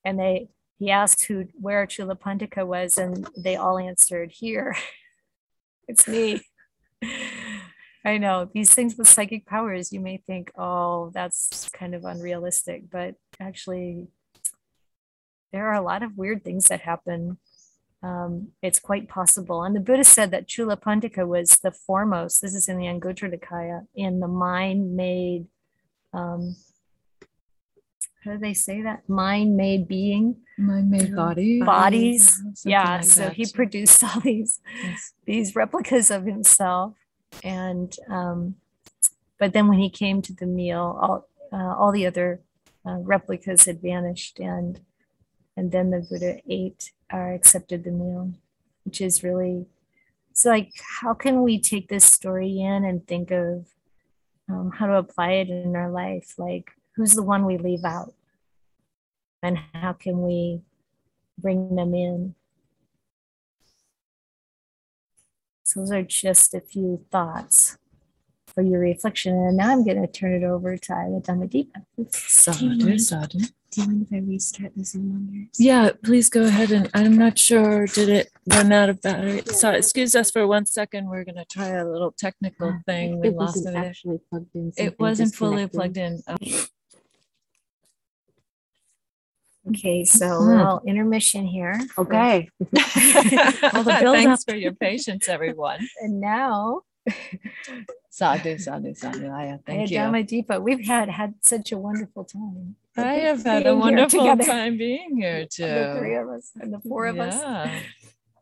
And 0.04 0.20
they 0.20 0.50
he 0.80 0.92
asked 0.92 1.26
who 1.26 1.46
where 1.60 1.86
Chulapantaka 1.88 2.66
was, 2.66 2.98
and 2.98 3.28
they 3.36 3.56
all 3.56 3.78
answered, 3.78 4.32
Here. 4.32 4.76
it's 5.88 6.08
me. 6.08 6.42
I 8.06 8.18
know 8.18 8.50
these 8.54 8.74
things 8.74 8.96
with 8.98 9.10
psychic 9.10 9.46
powers, 9.46 9.92
you 9.92 10.00
may 10.00 10.18
think, 10.26 10.52
oh, 10.58 11.12
that's 11.14 11.68
kind 11.70 11.94
of 11.94 12.06
unrealistic, 12.06 12.90
but 12.90 13.16
actually, 13.40 14.08
there 15.52 15.68
are 15.68 15.74
a 15.74 15.82
lot 15.82 16.04
of 16.04 16.18
weird 16.18 16.44
things 16.44 16.66
that 16.68 16.82
happen. 16.82 17.38
Um, 18.02 18.50
it's 18.62 18.80
quite 18.80 19.10
possible. 19.10 19.64
And 19.64 19.76
the 19.76 19.82
Buddha 19.82 20.06
said 20.06 20.32
that 20.32 20.48
Chula 20.48 20.78
Pandika 20.78 21.28
was 21.28 21.60
the 21.60 21.72
foremost, 21.72 22.42
this 22.42 22.56
is 22.56 22.70
in 22.70 22.78
the 22.78 22.86
Anguttara 22.86 23.38
Nikaya, 23.38 23.88
in 23.94 24.22
the 24.22 24.28
mind 24.30 24.96
made, 24.96 25.48
um, 26.14 26.56
how 28.28 28.34
do 28.34 28.40
they 28.40 28.54
say 28.54 28.82
that? 28.82 29.08
Mind 29.08 29.56
made 29.58 29.88
being. 29.88 30.38
Mind 30.58 30.90
made 30.90 31.16
body. 31.16 31.62
Bodies. 31.62 32.44
yeah. 32.66 32.98
Like 32.98 33.04
so 33.04 33.22
that. 33.22 33.34
he 33.34 33.46
produced 33.46 34.04
all 34.04 34.20
these, 34.20 34.60
yes. 34.84 35.14
these 35.26 35.56
replicas 35.56 36.12
of 36.12 36.26
himself 36.26 36.94
and 37.44 37.96
um, 38.10 38.56
but 39.40 39.54
then 39.54 39.68
when 39.68 39.80
he 39.80 39.90
came 39.90 40.22
to 40.24 40.34
the 40.34 40.46
meal, 40.46 40.98
all 41.00 41.28
uh, 41.52 41.76
all 41.76 41.92
the 41.92 42.06
other 42.06 42.42
uh, 42.86 42.98
replicas 42.98 43.66
had 43.66 43.82
vanished, 43.82 44.40
and 44.40 44.80
and 45.56 45.72
then 45.72 45.92
the 45.92 46.06
Buddha 46.10 46.40
ate 46.50 46.92
or 47.12 47.34
accepted 47.34 47.84
the 47.84 47.92
meal, 47.92 48.34
which 48.84 49.02
is 49.02 49.24
really 49.24 49.66
it's 50.32 50.46
like 50.46 50.72
how 51.02 51.14
can 51.14 51.42
we 51.42 51.60
take 51.60 51.90
this 51.90 52.06
story 52.06 52.60
in 52.60 52.84
and 52.84 53.08
think 53.08 53.32
of 53.32 53.68
um, 54.50 54.72
how 54.72 54.88
to 54.88 54.96
apply 54.96 55.32
it 55.34 55.50
in 55.50 55.76
our 55.76 55.92
life? 55.92 56.34
Like 56.38 56.72
who's 56.96 57.14
the 57.14 57.24
one 57.24 57.46
we 57.46 57.58
leave 57.58 57.84
out, 57.86 58.14
and 59.44 59.58
how 59.74 59.94
can 59.94 60.22
we 60.22 60.62
bring 61.38 61.76
them 61.76 61.94
in? 61.94 62.36
So 65.64 65.82
those 65.82 65.92
are 65.92 66.04
just 66.04 66.54
a 66.54 66.62
few 66.62 67.06
thoughts 67.12 67.78
for 68.54 68.64
your 68.64 68.80
reflection. 68.80 69.34
And 69.36 69.58
now 69.58 69.72
I'm 69.72 69.84
going 69.86 70.02
to 70.02 70.08
turn 70.08 70.34
it 70.34 70.44
over 70.44 70.78
to 70.78 70.92
Ayya 70.92 71.24
Dhammadīpā. 71.24 72.12
Sadhu, 72.12 72.98
sadhu. 72.98 73.40
Do 73.70 73.82
you 73.82 73.88
mind 73.88 74.08
if 74.10 74.14
I 74.14 74.26
restart 74.26 74.72
the 74.78 74.86
Zoom 74.86 75.12
on 75.12 75.30
yours? 75.32 75.50
Yeah, 75.60 75.92
please 76.04 76.30
go 76.30 76.44
ahead. 76.46 76.72
And 76.72 76.90
I'm 76.94 77.18
not 77.18 77.38
sure, 77.38 77.86
did 77.86 78.08
it 78.08 78.32
run 78.48 78.72
out 78.72 78.90
of 78.90 79.02
battery? 79.02 79.42
So 79.46 79.72
excuse 79.72 80.16
us 80.16 80.32
for 80.32 80.48
one 80.48 80.66
second. 80.66 81.10
We're 81.10 81.26
going 81.26 81.36
to 81.36 81.46
try 81.46 81.68
a 81.68 81.86
little 81.86 82.14
technical 82.18 82.70
uh, 82.70 82.80
thing. 82.86 83.20
We 83.20 83.28
it 83.28 83.36
lost 83.36 83.58
wasn't 83.58 83.76
it. 83.76 83.86
actually 83.86 84.20
plugged 84.30 84.56
in. 84.56 84.72
It 84.78 84.98
wasn't 84.98 85.36
fully 85.36 85.68
plugged 85.68 85.98
in. 85.98 86.24
Oh. 86.28 86.38
Okay, 89.70 90.06
so 90.06 90.28
a 90.28 90.40
little 90.40 90.82
intermission 90.86 91.46
here. 91.46 91.80
Okay. 91.98 92.50
well, 92.60 92.72
the 93.84 93.98
build 94.00 94.16
Thanks 94.16 94.44
for 94.44 94.56
your 94.56 94.74
patience, 94.74 95.28
everyone. 95.28 95.88
And 96.02 96.22
now, 96.22 96.82
sadhu, 98.10 98.58
sadhu, 98.58 98.94
sadhu. 98.94 99.28
Ayya, 99.28 99.60
thank 99.66 99.90
you. 99.90 99.98
Deepa, 99.98 100.62
we've 100.62 100.86
had 100.86 101.10
had 101.10 101.36
such 101.42 101.72
a 101.72 101.78
wonderful 101.78 102.24
time. 102.24 102.76
I 102.96 103.14
have 103.28 103.44
had 103.44 103.68
a 103.68 103.76
wonderful 103.76 104.38
time 104.38 104.78
being 104.78 105.18
here 105.18 105.46
too. 105.46 105.64
The 105.66 105.96
three 106.00 106.16
of 106.16 106.30
us 106.30 106.52
and 106.60 106.74
the 106.74 106.80
four 106.80 107.06
of 107.08 107.18
yeah. 107.18 107.24
us. 107.24 107.84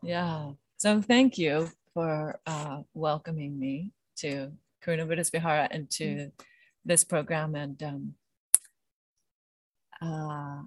Yeah. 0.02 0.50
So 0.78 1.02
thank 1.02 1.38
you 1.38 1.70
for 1.94 2.38
uh, 2.46 2.82
welcoming 2.94 3.58
me 3.58 3.92
to 4.16 4.52
Karuna 4.84 5.06
Buddhist 5.08 5.32
Vihara 5.32 5.68
and 5.70 5.90
to 5.90 6.04
mm-hmm. 6.04 6.28
this 6.84 7.04
program. 7.04 7.54
And 7.54 7.82
um, 7.82 8.14
uh, 10.00 10.62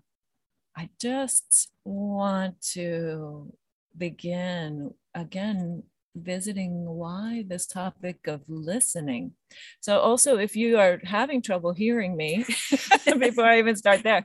I 0.80 0.88
just 0.98 1.74
want 1.84 2.62
to 2.72 3.52
begin 3.98 4.94
again 5.14 5.84
visiting 6.16 6.86
why 6.86 7.44
this 7.46 7.68
topic 7.68 8.28
of 8.28 8.44
listening. 8.48 9.34
So, 9.82 10.00
also, 10.00 10.38
if 10.38 10.56
you 10.56 10.80
are 10.80 11.02
having 11.04 11.42
trouble 11.42 11.74
hearing 11.74 12.16
me 12.16 12.46
before 13.20 13.44
I 13.44 13.60
even 13.60 13.76
start 13.76 14.04
there, 14.04 14.24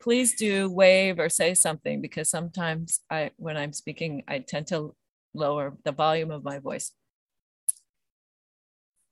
please 0.00 0.36
do 0.36 0.70
wave 0.70 1.18
or 1.18 1.28
say 1.28 1.54
something 1.54 2.00
because 2.00 2.30
sometimes 2.30 3.00
I, 3.10 3.32
when 3.34 3.56
I'm 3.56 3.72
speaking, 3.72 4.22
I 4.28 4.38
tend 4.38 4.68
to 4.68 4.94
lower 5.34 5.76
the 5.82 5.90
volume 5.90 6.30
of 6.30 6.44
my 6.44 6.60
voice. 6.60 6.92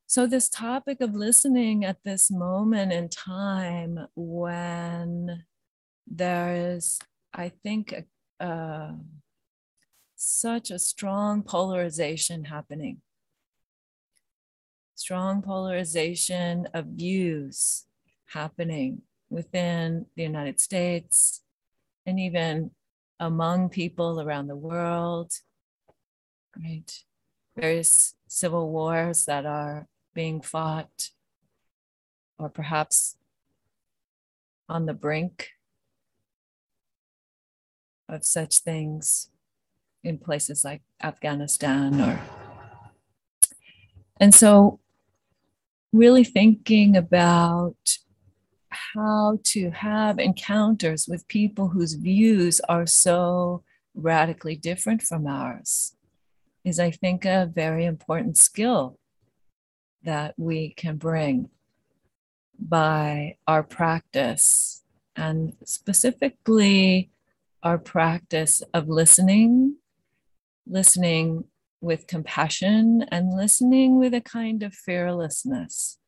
So, 0.07 0.29
this 0.29 0.49
topic 0.49 1.01
of 1.01 1.17
listening 1.17 1.85
at 1.85 2.05
this 2.05 2.31
moment 2.31 2.93
in 2.93 3.09
time 3.09 4.07
when 4.15 5.43
there 6.07 6.75
is, 6.75 6.99
I 7.33 7.49
think, 7.49 7.95
such 10.17 10.71
a 10.71 10.79
strong 10.79 11.43
polarization 11.43 12.45
happening. 12.45 13.03
Strong 14.95 15.43
polarization 15.43 16.69
of 16.73 16.87
views 16.87 17.87
happening 18.27 19.03
within 19.29 20.07
the 20.17 20.23
United 20.23 20.61
States 20.61 21.43
and 22.07 22.21
even 22.21 22.71
among 23.19 23.69
people 23.69 24.21
around 24.21 24.47
the 24.47 24.57
world, 24.57 25.33
right? 26.57 27.05
Various 27.57 28.15
civil 28.29 28.71
wars 28.71 29.25
that 29.25 29.47
are 29.47 29.89
being 30.15 30.41
fought, 30.41 31.11
or 32.39 32.49
perhaps 32.49 33.17
on 34.69 34.87
the 34.87 34.95
brink 34.95 35.54
of 38.09 38.25
such 38.25 38.59
things 38.59 39.31
in 40.03 40.19
places 40.19 40.65
like 40.65 40.83
Afghanistan 41.03 42.01
or 42.01 42.21
and 44.21 44.35
so 44.35 44.81
really 45.93 46.25
thinking 46.25 46.97
about 46.97 47.77
how 48.95 49.39
to 49.45 49.71
have 49.71 50.19
encounters 50.19 51.07
with 51.09 51.29
people 51.29 51.69
whose 51.69 51.95
views 51.95 52.61
are 52.69 52.87
so 52.87 53.63
radically 53.95 54.57
different 54.57 55.01
from 55.01 55.27
ours 55.27 55.95
is 56.65 56.81
i 56.81 56.91
think 56.91 57.25
a 57.25 57.51
very 57.55 57.85
important 57.85 58.37
skill 58.37 58.99
that 60.03 60.35
we 60.37 60.71
can 60.71 60.97
bring 60.97 61.49
by 62.59 63.37
our 63.47 63.63
practice 63.63 64.83
and 65.17 65.55
specifically 65.65 67.11
our 67.65 67.79
practice 67.79 68.63
of 68.73 68.89
listening 68.89 69.77
listening 70.67 71.45
with 71.81 72.07
compassion 72.07 73.05
and 73.11 73.35
listening 73.35 73.99
with 73.99 74.15
a 74.15 74.21
kind 74.21 74.63
of 74.63 74.75
fearlessness. 74.75 75.99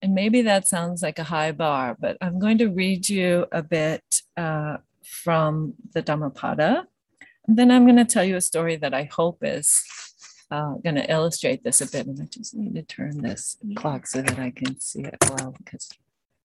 And 0.00 0.14
maybe 0.14 0.42
that 0.42 0.66
sounds 0.66 1.02
like 1.02 1.18
a 1.18 1.24
high 1.24 1.52
bar, 1.52 1.96
but 1.98 2.16
I'm 2.20 2.38
going 2.38 2.58
to 2.58 2.68
read 2.68 3.08
you 3.08 3.46
a 3.52 3.62
bit 3.62 4.02
uh, 4.36 4.78
from 5.04 5.74
the 5.92 6.02
Dhammapada. 6.02 6.86
And 7.46 7.56
then 7.56 7.70
I'm 7.70 7.84
going 7.84 7.96
to 7.96 8.04
tell 8.04 8.24
you 8.24 8.36
a 8.36 8.40
story 8.40 8.76
that 8.76 8.94
I 8.94 9.04
hope 9.04 9.38
is 9.42 9.82
uh, 10.50 10.74
going 10.74 10.96
to 10.96 11.10
illustrate 11.10 11.64
this 11.64 11.80
a 11.80 11.90
bit. 11.90 12.06
And 12.06 12.20
I 12.20 12.26
just 12.26 12.54
need 12.54 12.74
to 12.74 12.82
turn 12.82 13.22
this 13.22 13.56
clock 13.76 14.06
so 14.06 14.22
that 14.22 14.38
I 14.38 14.50
can 14.50 14.78
see 14.80 15.02
it 15.02 15.16
well, 15.28 15.54
because 15.58 15.88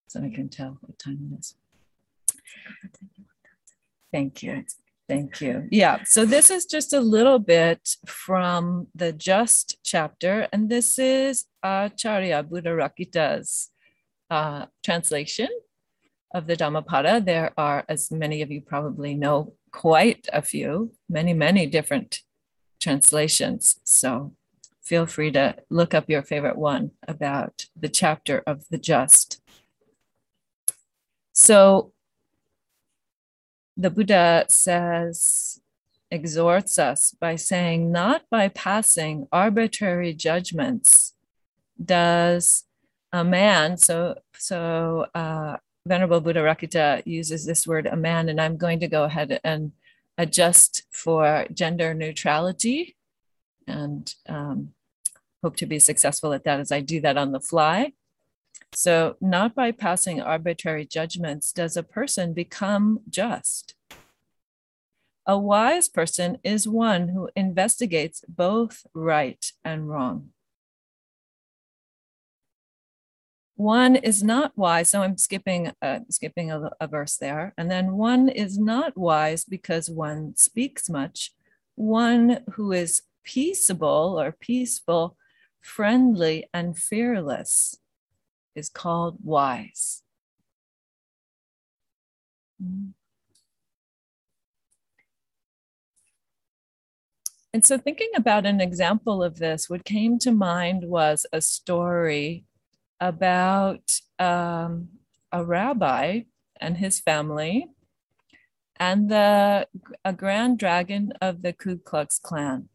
so 0.07 0.23
I 0.23 0.29
can 0.29 0.49
tell 0.49 0.77
what 0.81 0.97
time 0.97 1.29
it 1.31 1.39
is. 1.39 1.55
Thank 4.11 4.43
you. 4.43 4.63
Thank 5.07 5.39
you. 5.39 5.67
Yeah. 5.71 6.03
So 6.03 6.25
this 6.25 6.51
is 6.51 6.65
just 6.65 6.91
a 6.93 6.99
little 6.99 7.39
bit 7.39 7.95
from 8.05 8.87
the 8.93 9.13
just 9.13 9.77
chapter, 9.83 10.47
and 10.51 10.69
this 10.69 10.99
is 10.99 11.45
Acharya 11.63 12.43
Buddharakkhita's 12.43 13.71
uh, 14.29 14.65
translation 14.83 15.47
of 16.33 16.47
the 16.47 16.57
Dhammapada. 16.57 17.21
There 17.21 17.51
are, 17.57 17.85
as 17.87 18.11
many 18.11 18.41
of 18.41 18.51
you 18.51 18.61
probably 18.61 19.13
know, 19.13 19.53
quite 19.71 20.27
a 20.33 20.41
few, 20.41 20.91
many, 21.09 21.33
many 21.33 21.67
different 21.67 22.21
translations. 22.81 23.79
So 23.85 24.33
feel 24.83 25.05
free 25.05 25.31
to 25.31 25.55
look 25.69 25.93
up 25.93 26.09
your 26.09 26.23
favorite 26.23 26.57
one 26.57 26.91
about 27.07 27.65
the 27.79 27.89
chapter 27.89 28.43
of 28.45 28.65
the 28.69 28.77
just. 28.77 29.41
So 31.33 31.93
the 33.77 33.91
Buddha 33.91 34.45
says, 34.49 35.61
exhorts 36.09 36.79
us 36.79 37.13
by 37.19 37.35
saying, 37.35 37.91
not 37.91 38.23
by 38.29 38.47
passing 38.49 39.27
arbitrary 39.31 40.13
judgments 40.13 41.13
does 41.83 42.63
a 43.11 43.23
man, 43.23 43.77
so, 43.77 44.17
so 44.37 45.07
uh, 45.13 45.57
Venerable 45.85 46.21
Buddharakkhita 46.21 47.03
uses 47.05 47.45
this 47.45 47.67
word 47.67 47.85
a 47.85 47.95
man, 47.95 48.29
and 48.29 48.41
I'm 48.41 48.57
going 48.57 48.79
to 48.79 48.87
go 48.87 49.03
ahead 49.03 49.39
and 49.43 49.71
adjust 50.17 50.83
for 50.91 51.45
gender 51.53 51.93
neutrality 51.93 52.95
and 53.67 54.13
um, 54.27 54.73
hope 55.43 55.55
to 55.57 55.65
be 55.65 55.79
successful 55.79 56.33
at 56.33 56.43
that 56.45 56.59
as 56.59 56.71
I 56.71 56.81
do 56.81 56.99
that 57.01 57.17
on 57.17 57.31
the 57.31 57.39
fly. 57.39 57.93
So, 58.73 59.15
not 59.21 59.55
by 59.55 59.71
passing 59.71 60.21
arbitrary 60.21 60.85
judgments 60.85 61.51
does 61.51 61.77
a 61.77 61.83
person 61.83 62.33
become 62.33 62.99
just. 63.09 63.75
A 65.25 65.37
wise 65.37 65.89
person 65.89 66.37
is 66.43 66.67
one 66.67 67.09
who 67.09 67.29
investigates 67.35 68.23
both 68.29 68.85
right 68.93 69.51
and 69.65 69.89
wrong. 69.89 70.29
One 73.55 73.95
is 73.95 74.23
not 74.23 74.55
wise, 74.55 74.91
so 74.91 75.01
I'm 75.01 75.17
skipping 75.17 75.71
uh, 75.81 75.99
skipping 76.09 76.51
a, 76.51 76.69
a 76.79 76.87
verse 76.87 77.17
there, 77.17 77.53
and 77.57 77.71
then 77.71 77.97
one 77.97 78.29
is 78.29 78.57
not 78.57 78.95
wise 78.95 79.43
because 79.43 79.89
one 79.89 80.35
speaks 80.35 80.89
much. 80.89 81.33
One 81.75 82.43
who 82.51 82.71
is 82.71 83.01
peaceable 83.23 84.17
or 84.19 84.31
peaceful, 84.31 85.17
friendly, 85.59 86.47
and 86.53 86.77
fearless 86.77 87.79
is 88.57 88.69
called 88.69 89.17
wise. 89.23 90.01
And 97.53 97.65
so, 97.65 97.77
thinking 97.77 98.09
about 98.15 98.45
an 98.45 98.59
example 98.59 99.23
of 99.23 99.37
this, 99.37 99.69
what 99.69 99.85
came 99.85 100.19
to 100.19 100.31
mind 100.31 100.83
was 100.83 101.25
a 101.31 101.41
story 101.41 102.45
about 102.99 103.99
um, 104.19 104.89
a 105.31 105.45
rabbi 105.45 106.21
and 106.59 106.77
his 106.77 106.99
family 106.99 107.67
and 108.79 109.09
the 109.09 109.67
a 110.03 110.13
grand 110.13 110.59
dragon 110.59 111.13
of 111.21 111.41
the 111.41 111.53
Ku 111.53 111.77
Klux 111.77 112.19
Klan. 112.19 112.69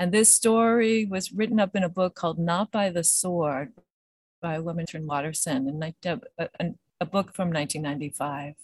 And 0.00 0.12
this 0.12 0.34
story 0.34 1.04
was 1.04 1.30
written 1.30 1.60
up 1.60 1.76
in 1.76 1.82
a 1.82 1.88
book 1.90 2.14
called 2.14 2.38
Not 2.38 2.70
by 2.70 2.88
the 2.88 3.04
Sword 3.04 3.74
by 4.40 4.58
Wilmington 4.58 5.06
Watterson, 5.06 5.68
and 5.68 5.94
a, 6.06 6.20
a, 6.38 6.48
a 7.02 7.04
book 7.04 7.34
from 7.34 7.52
1995. 7.52 8.54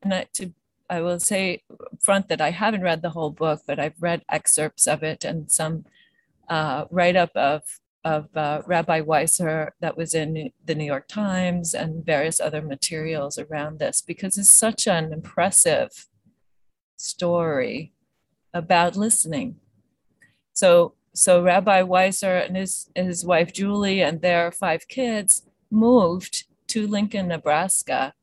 And 0.00 0.14
I, 0.14 0.28
to, 0.34 0.52
I 0.88 1.00
will 1.00 1.18
say 1.18 1.64
front 2.00 2.28
that 2.28 2.40
I 2.40 2.52
haven't 2.52 2.82
read 2.82 3.02
the 3.02 3.10
whole 3.10 3.30
book, 3.30 3.62
but 3.66 3.80
I've 3.80 4.00
read 4.00 4.22
excerpts 4.30 4.86
of 4.86 5.02
it 5.02 5.24
and 5.24 5.50
some 5.50 5.86
uh, 6.48 6.84
write 6.88 7.16
up 7.16 7.34
of, 7.34 7.62
of 8.04 8.28
uh, 8.36 8.62
Rabbi 8.64 9.00
Weisser 9.00 9.70
that 9.80 9.96
was 9.96 10.14
in 10.14 10.52
the 10.64 10.74
New 10.76 10.84
York 10.84 11.08
Times 11.08 11.74
and 11.74 12.06
various 12.06 12.38
other 12.38 12.62
materials 12.62 13.38
around 13.38 13.80
this 13.80 14.00
because 14.00 14.38
it's 14.38 14.54
such 14.54 14.86
an 14.86 15.12
impressive 15.12 16.06
story 16.96 17.92
about 18.54 18.94
listening 18.94 19.56
so 20.52 20.94
so 21.12 21.42
Rabbi 21.42 21.82
Weisser 21.82 22.46
and 22.46 22.56
his 22.56 22.90
and 22.94 23.06
his 23.06 23.24
wife 23.24 23.52
Julie 23.52 24.02
and 24.02 24.20
their 24.20 24.52
five 24.52 24.86
kids 24.88 25.42
moved 25.70 26.44
to 26.68 26.86
Lincoln, 26.86 27.28
Nebraska, 27.28 28.14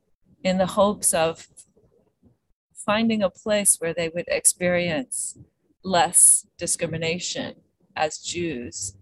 in 0.44 0.58
the 0.58 0.68
hopes 0.68 1.14
of 1.14 1.48
finding 2.74 3.22
a 3.22 3.30
place 3.30 3.76
where 3.80 3.94
they 3.94 4.10
would 4.10 4.28
experience 4.30 5.38
less 5.84 6.48
discrimination 6.58 7.56
as 7.96 8.20
Jews. 8.20 8.96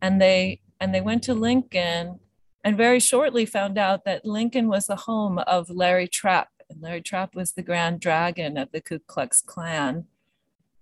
And 0.00 0.20
they 0.20 0.60
and 0.80 0.92
they 0.92 1.00
went 1.00 1.22
to 1.24 1.34
Lincoln 1.34 2.18
and 2.64 2.76
very 2.76 3.00
shortly 3.00 3.46
found 3.46 3.78
out 3.78 4.04
that 4.04 4.24
Lincoln 4.24 4.68
was 4.68 4.86
the 4.86 4.96
home 4.96 5.38
of 5.38 5.70
Larry 5.70 6.08
Trapp. 6.08 6.48
And 6.68 6.80
Larry 6.80 7.02
Trapp 7.02 7.34
was 7.34 7.52
the 7.52 7.62
grand 7.62 8.00
dragon 8.00 8.56
of 8.56 8.70
the 8.72 8.80
Ku 8.80 8.98
Klux 8.98 9.42
Klan 9.42 10.06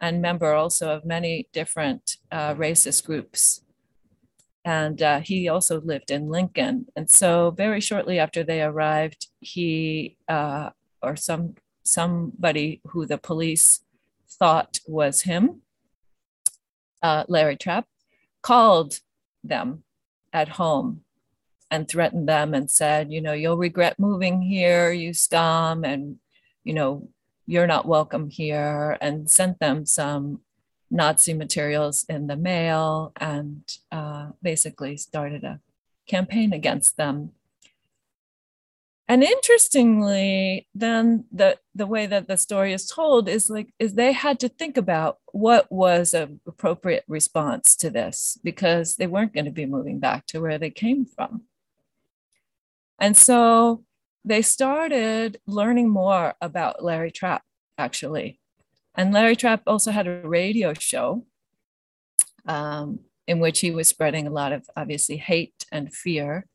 and 0.00 0.22
member 0.22 0.54
also 0.54 0.90
of 0.96 1.04
many 1.04 1.48
different 1.52 2.16
uh, 2.32 2.54
racist 2.54 3.04
groups. 3.04 3.62
and 4.64 5.00
uh, 5.02 5.20
he 5.20 5.48
also 5.48 5.80
lived 5.80 6.10
in 6.10 6.28
Lincoln. 6.28 6.86
And 6.96 7.08
so, 7.10 7.50
very 7.50 7.80
shortly 7.80 8.18
after 8.18 8.44
they 8.44 8.62
arrived, 8.62 9.28
he 9.40 10.16
uh, 10.28 10.70
or 11.02 11.16
some 11.16 11.54
somebody 11.82 12.80
who 12.88 13.06
the 13.06 13.18
police 13.18 13.80
thought 14.28 14.80
was 14.86 15.22
him, 15.22 15.62
uh, 17.02 17.24
Larry 17.28 17.56
Trapp, 17.56 17.86
called 18.42 19.00
them 19.42 19.82
at 20.32 20.48
home 20.60 21.02
and 21.70 21.88
threatened 21.88 22.28
them 22.28 22.52
and 22.54 22.70
said, 22.70 23.12
you 23.12 23.20
know, 23.20 23.32
you'll 23.32 23.56
regret 23.56 23.98
moving 23.98 24.42
here, 24.42 24.92
you 24.92 25.14
scum, 25.14 25.84
and 25.84 26.16
you 26.64 26.74
know, 26.74 27.08
you're 27.50 27.66
not 27.66 27.84
welcome 27.84 28.30
here, 28.30 28.96
and 29.00 29.28
sent 29.28 29.58
them 29.58 29.84
some 29.84 30.40
Nazi 30.88 31.34
materials 31.34 32.04
in 32.08 32.28
the 32.28 32.36
mail 32.36 33.12
and 33.16 33.64
uh, 33.90 34.28
basically 34.40 34.96
started 34.96 35.42
a 35.42 35.58
campaign 36.06 36.52
against 36.52 36.96
them. 36.96 37.32
And 39.08 39.24
interestingly, 39.24 40.68
then 40.76 41.24
the, 41.32 41.58
the 41.74 41.88
way 41.88 42.06
that 42.06 42.28
the 42.28 42.36
story 42.36 42.72
is 42.72 42.86
told 42.86 43.28
is 43.28 43.50
like 43.50 43.74
is 43.80 43.94
they 43.94 44.12
had 44.12 44.38
to 44.40 44.48
think 44.48 44.76
about 44.76 45.18
what 45.32 45.66
was 45.72 46.14
an 46.14 46.38
appropriate 46.46 47.02
response 47.08 47.74
to 47.78 47.90
this 47.90 48.38
because 48.44 48.94
they 48.94 49.08
weren't 49.08 49.34
going 49.34 49.46
to 49.46 49.50
be 49.50 49.66
moving 49.66 49.98
back 49.98 50.26
to 50.26 50.40
where 50.40 50.58
they 50.58 50.70
came 50.70 51.04
from. 51.04 51.42
And 53.00 53.16
so 53.16 53.82
they 54.24 54.42
started 54.42 55.40
learning 55.46 55.88
more 55.88 56.35
about 56.40 56.85
Larry 56.85 57.11
Trapp, 57.11 57.42
actually. 57.78 58.40
And 58.94 59.12
Larry 59.12 59.37
Trapp 59.37 59.62
also 59.66 59.90
had 59.90 60.06
a 60.06 60.20
radio 60.26 60.74
show 60.74 61.24
um, 62.46 63.00
in 63.26 63.38
which 63.38 63.61
he 63.61 63.70
was 63.70 63.88
spreading 63.88 64.26
a 64.26 64.30
lot 64.30 64.52
of 64.52 64.68
obviously 64.76 65.16
hate 65.16 65.64
and 65.72 65.94
fear. 65.94 66.46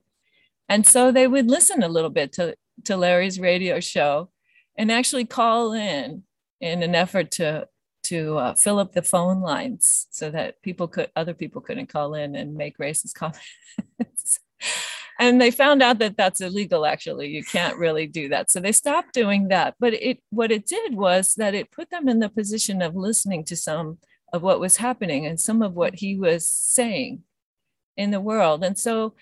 And 0.68 0.86
so 0.86 1.12
they 1.12 1.28
would 1.28 1.48
listen 1.48 1.84
a 1.84 1.88
little 1.88 2.10
bit 2.10 2.34
to, 2.34 2.56
to 2.86 2.98
Larry's 2.98 3.40
radio 3.40 3.80
show 3.80 4.30
and 4.78 4.92
actually 4.92 5.26
call 5.26 5.74
in 5.74 6.24
in 6.62 6.84
an 6.84 6.96
effort 6.96 7.32
to 7.32 7.68
to 8.04 8.38
uh, 8.38 8.54
fill 8.54 8.78
up 8.78 8.94
the 8.94 9.02
phone 9.02 9.42
lines 9.42 10.06
so 10.12 10.30
that 10.30 10.62
people 10.62 10.88
could 10.88 11.10
other 11.16 11.34
people 11.34 11.60
couldn't 11.60 11.88
call 11.88 12.14
in 12.14 12.36
and 12.36 12.56
make 12.56 12.78
racist 12.78 13.14
comments 13.16 14.40
and 15.20 15.40
they 15.40 15.52
found 15.52 15.82
out 15.82 16.00
that 16.00 16.18
that's 16.18 16.42
illegal 16.42 16.86
actually. 16.86 17.30
You 17.30 17.44
can't 17.44 17.78
really 17.78 18.08
do 18.08 18.30
that. 18.30 18.52
So 18.52 18.60
they 18.60 18.72
stopped 18.72 19.14
doing 19.14 19.48
that. 19.50 19.76
But 19.80 19.94
it 19.94 20.20
what 20.30 20.52
it 20.52 20.66
did 20.66 20.96
was 20.96 21.36
that 21.36 21.54
it 21.54 21.72
put 21.72 21.90
them 21.90 22.08
in 22.08 22.20
the 22.20 22.30
position 22.30 22.82
of 22.82 22.96
listening 22.96 23.46
to 23.46 23.56
some 23.56 24.00
of 24.34 24.42
what 24.42 24.60
was 24.60 24.78
happening 24.78 25.26
and 25.26 25.40
some 25.40 25.62
of 25.62 25.74
what 25.74 25.96
he 25.96 26.18
was 26.18 26.48
saying 26.48 27.24
in 27.96 28.12
the 28.12 28.20
world. 28.22 28.64
And 28.64 28.78
so 28.78 29.16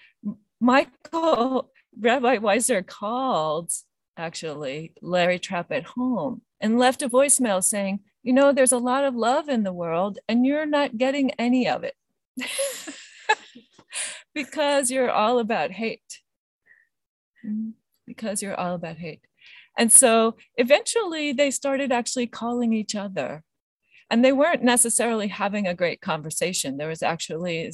michael 0.63 1.69
rabbi 1.99 2.37
weisser 2.37 2.85
called 2.85 3.69
actually 4.15 4.93
larry 5.01 5.37
trapp 5.37 5.71
at 5.73 5.83
home 5.83 6.41
and 6.61 6.79
left 6.79 7.01
a 7.01 7.09
voicemail 7.09 7.61
saying 7.61 7.99
you 8.23 8.31
know 8.31 8.53
there's 8.53 8.71
a 8.71 8.77
lot 8.77 9.03
of 9.03 9.13
love 9.13 9.49
in 9.49 9.63
the 9.63 9.73
world 9.73 10.19
and 10.29 10.45
you're 10.45 10.65
not 10.65 10.97
getting 10.97 11.31
any 11.31 11.67
of 11.67 11.83
it 11.83 11.95
because 14.33 14.91
you're 14.91 15.11
all 15.11 15.39
about 15.39 15.71
hate. 15.71 16.21
Mm-hmm. 17.45 17.71
Because 18.05 18.41
you're 18.41 18.59
all 18.59 18.75
about 18.75 18.97
hate. 18.97 19.21
And 19.77 19.91
so 19.91 20.35
eventually 20.57 21.31
they 21.33 21.51
started 21.51 21.91
actually 21.91 22.27
calling 22.27 22.73
each 22.73 22.95
other. 22.95 23.43
And 24.09 24.23
they 24.23 24.31
weren't 24.31 24.61
necessarily 24.61 25.27
having 25.27 25.65
a 25.65 25.73
great 25.73 26.01
conversation. 26.01 26.77
There 26.77 26.89
was 26.89 27.01
actually, 27.01 27.71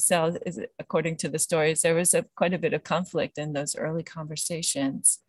according 0.78 1.18
to 1.18 1.30
the 1.30 1.40
stories, 1.40 1.82
there 1.82 1.96
was 1.96 2.14
a, 2.14 2.26
quite 2.36 2.54
a 2.54 2.60
bit 2.60 2.74
of 2.74 2.84
conflict 2.84 3.38
in 3.38 3.52
those 3.52 3.76
early 3.76 4.04
conversations. 4.04 5.20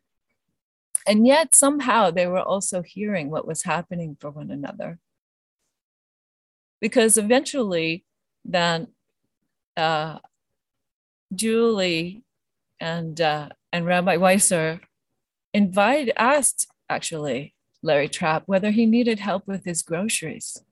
And 1.06 1.26
yet 1.26 1.54
somehow 1.54 2.10
they 2.10 2.26
were 2.26 2.42
also 2.42 2.82
hearing 2.82 3.30
what 3.30 3.46
was 3.46 3.64
happening 3.64 4.16
for 4.20 4.30
one 4.30 4.50
another. 4.50 4.98
Because 6.80 7.16
eventually, 7.16 8.04
then 8.44 8.88
uh, 9.76 10.18
Julie 11.34 12.22
and 12.78 13.20
uh, 13.20 13.50
and 13.72 13.86
Rabbi 13.86 14.16
Weisser 14.16 14.80
invited 15.52 16.12
asked 16.16 16.66
actually 16.88 17.54
Larry 17.82 18.08
Trapp 18.08 18.44
whether 18.46 18.70
he 18.70 18.86
needed 18.86 19.20
help 19.20 19.46
with 19.46 19.64
his 19.64 19.82
groceries 19.82 20.62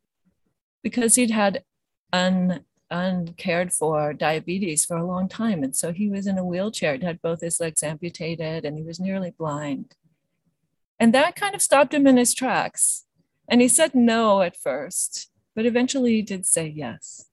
because 0.83 1.14
he'd 1.14 1.31
had 1.31 1.64
un 2.12 2.64
uncared 2.90 3.71
for 3.71 4.14
diabetes 4.14 4.87
for 4.87 4.97
a 4.97 5.07
long 5.07 5.29
time. 5.29 5.62
And 5.62 5.77
so 5.77 5.92
he 5.92 6.09
was 6.09 6.27
in 6.27 6.38
a 6.38 6.44
wheelchair 6.44 6.97
He 6.97 7.05
had 7.05 7.21
both 7.21 7.42
his 7.42 7.61
legs 7.61 7.83
amputated 7.83 8.64
and 8.64 8.79
he 8.79 8.83
was 8.83 8.99
nearly 8.99 9.31
blind. 9.31 9.94
And 10.99 11.12
that 11.12 11.37
kind 11.37 11.55
of 11.55 11.61
stopped 11.61 11.92
him 11.92 12.07
in 12.07 12.16
his 12.16 12.33
tracks. 12.33 13.05
And 13.47 13.61
he 13.61 13.68
said 13.68 13.94
no 13.94 14.40
at 14.40 14.57
first 14.57 15.29
but 15.59 15.66
eventually 15.66 16.12
he 16.12 16.23
did 16.23 16.47
say 16.47 16.68
yes 16.68 17.28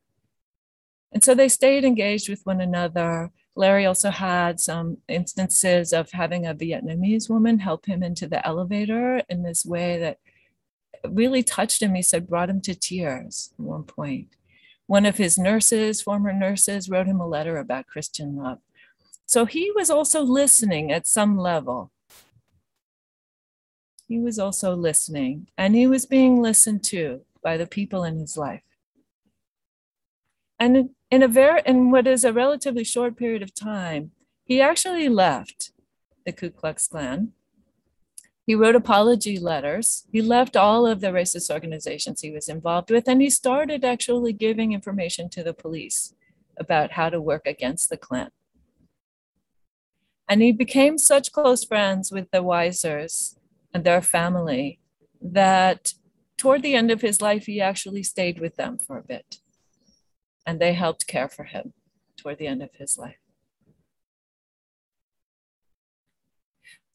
and 1.16 1.24
so 1.24 1.34
they 1.34 1.48
stayed 1.48 1.86
engaged 1.86 2.28
with 2.28 2.46
one 2.46 2.60
another. 2.60 3.32
Larry 3.56 3.86
also 3.86 4.10
had 4.10 4.60
some 4.60 4.98
instances 5.08 5.94
of 5.94 6.12
having 6.12 6.46
a 6.46 6.54
Vietnamese 6.54 7.30
woman 7.30 7.60
help 7.60 7.86
him 7.86 8.04
into 8.04 8.28
the 8.28 8.46
elevator 8.46 9.22
in 9.30 9.42
this 9.42 9.66
way 9.66 9.98
that 9.98 10.20
really 11.08 11.42
touched 11.42 11.82
him. 11.82 11.96
He 11.96 12.02
said, 12.02 12.28
brought 12.28 12.50
him 12.50 12.60
to 12.62 12.76
tears 12.76 13.54
at 13.58 13.64
one 13.64 13.84
point. 13.84 14.36
One 14.88 15.06
of 15.06 15.16
his 15.16 15.38
nurses, 15.38 16.02
former 16.02 16.34
nurses, 16.34 16.90
wrote 16.90 17.08
him 17.08 17.22
a 17.22 17.28
letter 17.28 17.58
about 17.60 17.88
Christian 17.88 18.36
love. 18.36 18.60
So 19.26 19.46
he 19.46 19.72
was 19.74 19.90
also 19.90 20.22
listening 20.22 20.92
at 20.92 21.08
some 21.08 21.38
level. 21.38 21.92
He 24.06 24.20
was 24.20 24.38
also 24.38 24.76
listening, 24.76 25.48
and 25.58 25.76
he 25.76 25.88
was 25.88 26.06
being 26.06 26.42
listened 26.42 26.84
to 26.86 27.22
by 27.42 27.56
the 27.56 27.66
people 27.66 28.04
in 28.04 28.20
his 28.20 28.36
life. 28.36 28.64
And 30.60 30.90
in 31.16 31.24
a 31.24 31.30
very 31.30 31.62
in 31.66 31.92
what 31.92 32.08
is 32.08 32.26
a 32.26 32.34
relatively 32.34 32.84
short 32.84 33.16
period 33.16 33.42
of 33.42 33.56
time, 33.56 34.12
he 34.44 34.60
actually 34.60 35.08
left 35.08 35.72
the 36.26 36.34
Ku 36.34 36.50
Klux 36.50 36.90
Klan. 36.90 37.32
He 38.46 38.54
wrote 38.54 38.76
apology 38.76 39.40
letters. 39.40 40.06
He 40.12 40.22
left 40.22 40.58
all 40.58 40.86
of 40.86 41.00
the 41.00 41.14
racist 41.20 41.50
organizations 41.50 42.20
he 42.20 42.32
was 42.32 42.50
involved 42.50 42.92
with, 42.92 43.08
and 43.08 43.22
he 43.22 43.30
started 43.30 43.86
actually 43.86 44.34
giving 44.34 44.74
information 44.74 45.30
to 45.30 45.42
the 45.42 45.54
police 45.54 46.14
about 46.58 46.92
how 46.92 47.10
to 47.10 47.22
work 47.22 47.48
against 47.48 47.90
the 47.90 47.98
Klan. 47.98 48.32
And 50.28 50.42
he 50.42 50.52
became 50.52 50.98
such 50.98 51.32
close 51.32 51.64
friends 51.64 52.12
with 52.12 52.30
the 52.32 52.44
Weissers 52.44 53.38
and 53.74 53.86
their 53.86 54.02
family 54.02 54.80
that 55.22 55.94
toward 56.38 56.62
the 56.62 56.76
end 56.76 56.92
of 56.92 57.02
his 57.02 57.22
life, 57.22 57.46
he 57.46 57.62
actually 57.62 58.04
stayed 58.04 58.42
with 58.42 58.58
them 58.58 58.78
for 58.78 58.98
a 58.98 59.04
bit 59.04 59.40
and 60.46 60.60
they 60.60 60.74
helped 60.74 61.08
care 61.08 61.28
for 61.28 61.44
him 61.44 61.74
toward 62.18 62.38
the 62.38 62.48
end 62.48 62.62
of 62.62 62.74
his 62.76 62.98
life. 62.98 63.18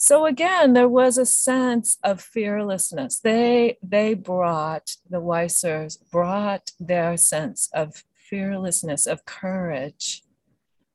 So 0.03 0.25
again, 0.25 0.73
there 0.73 0.89
was 0.89 1.19
a 1.19 1.27
sense 1.27 1.99
of 2.03 2.23
fearlessness. 2.23 3.21
They 3.21 3.77
they 3.83 4.15
brought 4.15 4.97
the 5.09 5.21
Weissers 5.21 5.99
brought 5.99 6.73
their 6.81 7.19
sense 7.19 7.69
of 7.75 8.03
fearlessness, 8.15 9.07
of 9.07 9.27
courage, 9.27 10.23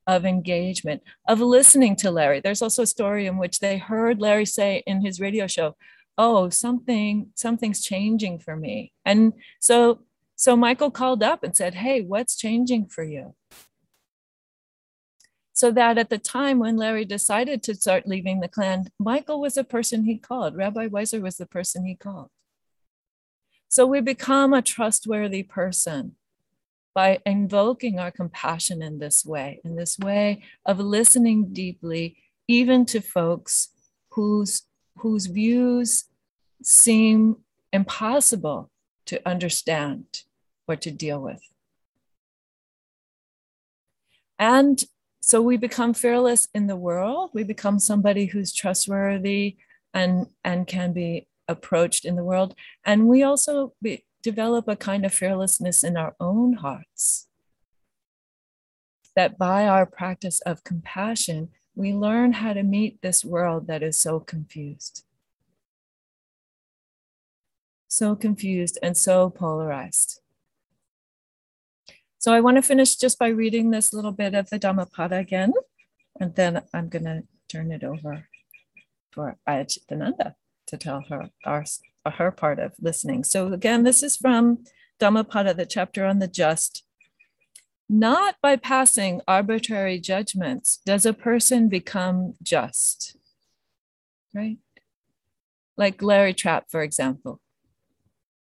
of 0.07 0.25
engagement, 0.25 1.03
of 1.27 1.39
listening 1.39 1.95
to 1.97 2.09
Larry. 2.09 2.39
There's 2.39 2.63
also 2.63 2.81
a 2.81 2.87
story 2.87 3.27
in 3.27 3.37
which 3.37 3.59
they 3.59 3.77
heard 3.77 4.19
Larry 4.19 4.45
say 4.45 4.81
in 4.87 5.05
his 5.05 5.19
radio 5.19 5.45
show, 5.45 5.75
"Oh, 6.17 6.49
something 6.49 7.31
something's 7.35 7.83
changing 7.83 8.39
for 8.39 8.55
me." 8.55 8.91
And 9.05 9.33
so 9.59 10.04
so 10.35 10.55
Michael 10.55 10.91
called 10.91 11.23
up 11.23 11.43
and 11.43 11.55
said, 11.55 11.75
Hey, 11.75 12.01
what's 12.01 12.35
changing 12.35 12.87
for 12.87 13.03
you? 13.03 13.35
So 15.53 15.71
that 15.71 15.97
at 15.97 16.09
the 16.09 16.17
time 16.17 16.59
when 16.59 16.75
Larry 16.75 17.05
decided 17.05 17.63
to 17.63 17.75
start 17.75 18.07
leaving 18.07 18.41
the 18.41 18.49
Klan, 18.49 18.87
Michael 18.99 19.39
was 19.39 19.53
the 19.53 19.63
person 19.63 20.03
he 20.03 20.17
called. 20.17 20.55
Rabbi 20.55 20.87
Weisser 20.87 21.21
was 21.21 21.37
the 21.37 21.45
person 21.45 21.85
he 21.85 21.95
called. 21.95 22.29
So 23.69 23.85
we 23.85 24.01
become 24.01 24.53
a 24.53 24.61
trustworthy 24.61 25.43
person 25.43 26.15
by 26.93 27.19
invoking 27.25 27.99
our 27.99 28.11
compassion 28.11 28.81
in 28.81 28.99
this 28.99 29.25
way, 29.25 29.61
in 29.63 29.77
this 29.77 29.97
way 29.97 30.43
of 30.65 30.79
listening 30.79 31.53
deeply, 31.53 32.17
even 32.49 32.85
to 32.87 32.99
folks 32.99 33.69
whose, 34.11 34.63
whose 34.97 35.27
views 35.27 36.05
seem 36.61 37.37
impossible 37.71 38.69
to 39.05 39.21
understand 39.27 40.23
or 40.67 40.75
to 40.75 40.91
deal 40.91 41.21
with. 41.21 41.41
And 44.37 44.83
so 45.21 45.41
we 45.41 45.57
become 45.57 45.93
fearless 45.93 46.47
in 46.53 46.67
the 46.67 46.75
world. 46.75 47.31
We 47.33 47.43
become 47.43 47.79
somebody 47.79 48.25
who's 48.27 48.53
trustworthy 48.53 49.57
and, 49.93 50.27
and 50.43 50.67
can 50.67 50.93
be 50.93 51.27
approached 51.47 52.05
in 52.05 52.15
the 52.15 52.23
world. 52.23 52.55
And 52.83 53.07
we 53.07 53.23
also 53.23 53.73
be, 53.81 54.05
develop 54.21 54.67
a 54.67 54.75
kind 54.75 55.05
of 55.05 55.13
fearlessness 55.13 55.83
in 55.83 55.97
our 55.97 56.15
own 56.19 56.53
hearts. 56.53 57.27
that 59.15 59.37
by 59.37 59.67
our 59.67 59.85
practice 59.85 60.41
of 60.41 60.63
compassion, 60.63 61.49
we 61.75 61.93
learn 61.93 62.33
how 62.33 62.53
to 62.53 62.63
meet 62.63 63.01
this 63.01 63.23
world 63.23 63.67
that 63.67 63.81
is 63.81 63.97
so 63.97 64.19
confused. 64.19 65.03
So 67.95 68.13
confused 68.13 68.77
and 68.83 68.97
so 68.97 69.29
polarized. 69.29 70.19
So 72.17 72.33
I 72.33 72.41
want 72.41 72.57
to 72.57 72.61
finish 72.61 72.97
just 72.97 73.17
by 73.17 73.29
reading 73.29 73.71
this 73.71 73.93
little 73.93 74.11
bit 74.11 74.35
of 74.35 74.49
the 74.49 74.59
Dhammapada 74.59 75.15
again, 75.15 75.53
and 76.19 76.35
then 76.35 76.63
I'm 76.73 76.89
going 76.89 77.05
to 77.05 77.23
turn 77.47 77.71
it 77.71 77.85
over 77.85 78.27
for 79.13 79.37
Ayya 79.47 79.79
Cittananda 79.79 80.33
to 80.67 80.75
tell 80.75 81.05
her 81.07 81.29
our, 81.45 81.63
her 82.05 82.31
part 82.31 82.59
of 82.59 82.73
listening. 82.81 83.23
So 83.23 83.53
again, 83.53 83.83
this 83.83 84.03
is 84.03 84.17
from 84.17 84.65
Dhammapada, 84.99 85.53
the 85.53 85.65
chapter 85.65 86.03
on 86.03 86.19
the 86.19 86.27
just. 86.27 86.83
Not 87.87 88.35
by 88.41 88.57
passing 88.57 89.21
arbitrary 89.25 90.01
judgments 90.01 90.81
does 90.85 91.05
a 91.05 91.13
person 91.13 91.69
become 91.69 92.33
just, 92.43 93.15
right? 94.33 94.57
Like 95.77 96.01
Larry 96.01 96.33
Trapp, 96.33 96.65
for 96.69 96.81
example. 96.81 97.39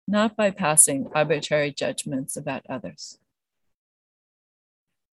Not 0.10 0.36
by 0.36 0.50
passing 0.50 1.08
arbitrary 1.14 1.72
judgments 1.72 2.36
about 2.36 2.66
others. 2.68 3.20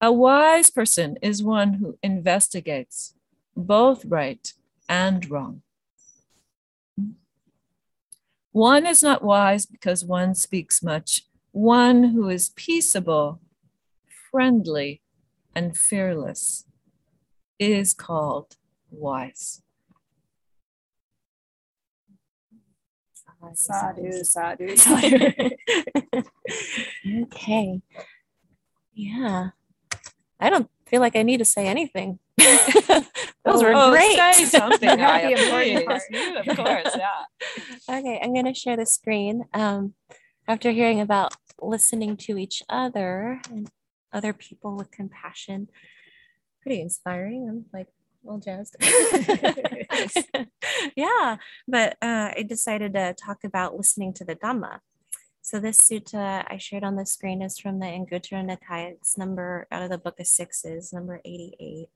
A 0.00 0.10
wise 0.10 0.70
person 0.70 1.18
is 1.20 1.42
one 1.42 1.74
who 1.74 1.98
investigates 2.02 3.12
both 3.54 4.06
right 4.06 4.50
and 4.88 5.30
wrong. 5.30 5.60
One 8.52 8.86
is 8.86 9.02
not 9.02 9.22
wise 9.22 9.66
because 9.66 10.02
one 10.02 10.34
speaks 10.34 10.82
much. 10.82 11.26
One 11.52 12.14
who 12.14 12.30
is 12.30 12.48
peaceable, 12.56 13.42
friendly, 14.30 15.02
and 15.54 15.76
fearless 15.76 16.64
is 17.58 17.92
called 17.92 18.56
wise. 18.90 19.60
Sadhu, 23.54 24.24
sadhu, 24.24 24.76
sadhu. 24.76 25.50
okay. 27.22 27.80
Yeah. 28.94 29.50
I 30.40 30.50
don't 30.50 30.68
feel 30.86 31.00
like 31.00 31.16
I 31.16 31.22
need 31.22 31.38
to 31.38 31.44
say 31.44 31.66
anything. 31.66 32.18
Those 32.38 33.62
were 33.62 33.72
oh, 33.74 33.90
great. 33.90 34.16
Say 34.16 34.44
something. 34.44 34.88
I 35.00 35.34
the 35.34 35.42
important. 35.42 36.02
You, 36.10 36.36
of 36.38 36.56
course, 36.56 36.96
yeah. 36.96 37.98
okay, 37.98 38.20
I'm 38.22 38.32
going 38.32 38.46
to 38.46 38.54
share 38.54 38.76
the 38.76 38.86
screen. 38.86 39.44
Um, 39.54 39.94
after 40.48 40.70
hearing 40.70 41.00
about 41.00 41.34
listening 41.60 42.16
to 42.16 42.38
each 42.38 42.62
other 42.68 43.40
and 43.50 43.68
other 44.12 44.32
people 44.32 44.76
with 44.76 44.90
compassion, 44.90 45.68
pretty 46.62 46.80
inspiring. 46.80 47.48
I'm 47.48 47.64
like 47.72 47.88
all 48.28 48.38
jazzed. 48.38 48.76
yeah, 50.96 51.36
but 51.66 51.96
uh, 52.02 52.32
I 52.36 52.44
decided 52.46 52.94
to 52.94 53.14
talk 53.14 53.44
about 53.44 53.76
listening 53.76 54.12
to 54.14 54.24
the 54.24 54.36
Dhamma. 54.36 54.80
So 55.42 55.60
this 55.60 55.78
sutta 55.78 56.44
I 56.48 56.56
shared 56.56 56.82
on 56.82 56.96
the 56.96 57.06
screen 57.06 57.40
is 57.40 57.58
from 57.58 57.78
the 57.78 57.86
Anguttara 57.86 58.44
Nikaya. 58.44 58.92
It's 58.92 59.16
number 59.16 59.68
out 59.70 59.82
of 59.82 59.90
the 59.90 59.98
Book 59.98 60.18
of 60.18 60.26
Sixes, 60.26 60.92
number 60.92 61.20
88. 61.24 61.88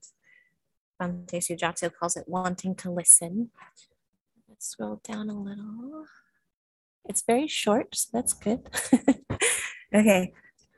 Bhante 1.01 1.37
Sujato 1.37 1.91
calls 1.93 2.15
it 2.15 2.29
wanting 2.29 2.75
to 2.75 2.91
listen. 2.91 3.49
Let's 4.47 4.67
scroll 4.67 5.01
down 5.03 5.29
a 5.29 5.37
little. 5.37 6.05
It's 7.09 7.23
very 7.23 7.47
short, 7.47 7.95
so 7.95 8.09
that's 8.13 8.33
good. 8.33 8.69
okay, 9.93 10.31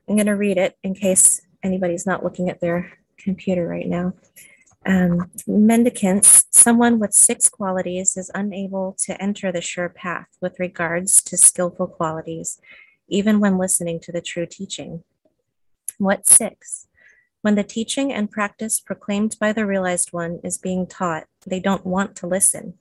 I'm 0.08 0.16
going 0.16 0.26
to 0.26 0.32
read 0.36 0.58
it 0.58 0.78
in 0.82 0.96
case 0.96 1.42
anybody's 1.62 2.08
not 2.08 2.24
looking 2.24 2.50
at 2.50 2.60
their 2.60 2.94
computer 3.18 3.68
right 3.68 3.88
now. 3.88 4.14
Um, 4.86 5.32
mendicants, 5.48 6.46
someone 6.52 7.00
with 7.00 7.14
six 7.14 7.50
qualities 7.50 8.18
is 8.18 8.30
unable 8.36 8.98
to 9.06 9.22
enter 9.22 9.52
the 9.52 9.62
sure 9.62 9.88
path 9.88 10.28
with 10.42 10.60
regards 10.60 11.24
to 11.24 11.38
skillful 11.38 11.88
qualities, 11.88 12.60
even 13.08 13.40
when 13.40 13.58
listening 13.58 14.02
to 14.02 14.12
the 14.12 14.22
true 14.22 14.46
teaching. 14.46 15.04
What 16.00 16.28
six? 16.28 16.88
When 17.42 17.56
the 17.56 17.64
teaching 17.64 18.12
and 18.12 18.32
practice 18.32 18.80
proclaimed 18.80 19.38
by 19.40 19.54
the 19.54 19.66
realized 19.66 20.12
one 20.12 20.40
is 20.44 20.58
being 20.58 20.88
taught, 20.88 21.26
they 21.46 21.60
don't 21.60 21.86
want 21.86 22.16
to 22.18 22.28
listen. 22.28 22.74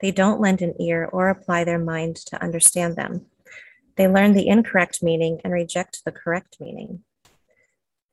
They 0.00 0.10
don't 0.10 0.40
lend 0.40 0.62
an 0.62 0.74
ear 0.80 1.08
or 1.12 1.28
apply 1.28 1.64
their 1.64 1.78
mind 1.78 2.16
to 2.16 2.42
understand 2.42 2.96
them. 2.96 3.26
They 3.96 4.08
learn 4.08 4.32
the 4.32 4.48
incorrect 4.48 5.02
meaning 5.02 5.40
and 5.44 5.52
reject 5.52 6.04
the 6.04 6.12
correct 6.12 6.56
meaning. 6.60 7.04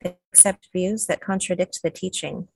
They 0.01 0.17
accept 0.31 0.69
views 0.73 1.05
that 1.05 1.21
contradict 1.21 1.81
the 1.81 1.89
teaching 1.89 2.49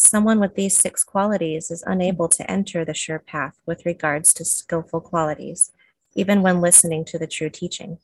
Someone 0.00 0.38
with 0.38 0.54
these 0.54 0.76
six 0.76 1.02
qualities 1.02 1.72
is 1.72 1.82
unable 1.84 2.28
mm-hmm. 2.28 2.44
to 2.44 2.50
enter 2.50 2.84
the 2.84 2.94
sure 2.94 3.18
path 3.18 3.58
with 3.66 3.84
regards 3.84 4.32
to 4.34 4.44
skillful 4.44 5.00
qualities, 5.00 5.72
even 6.14 6.40
when 6.40 6.60
listening 6.60 7.04
to 7.06 7.18
the 7.18 7.26
true 7.26 7.50
teaching. 7.50 7.98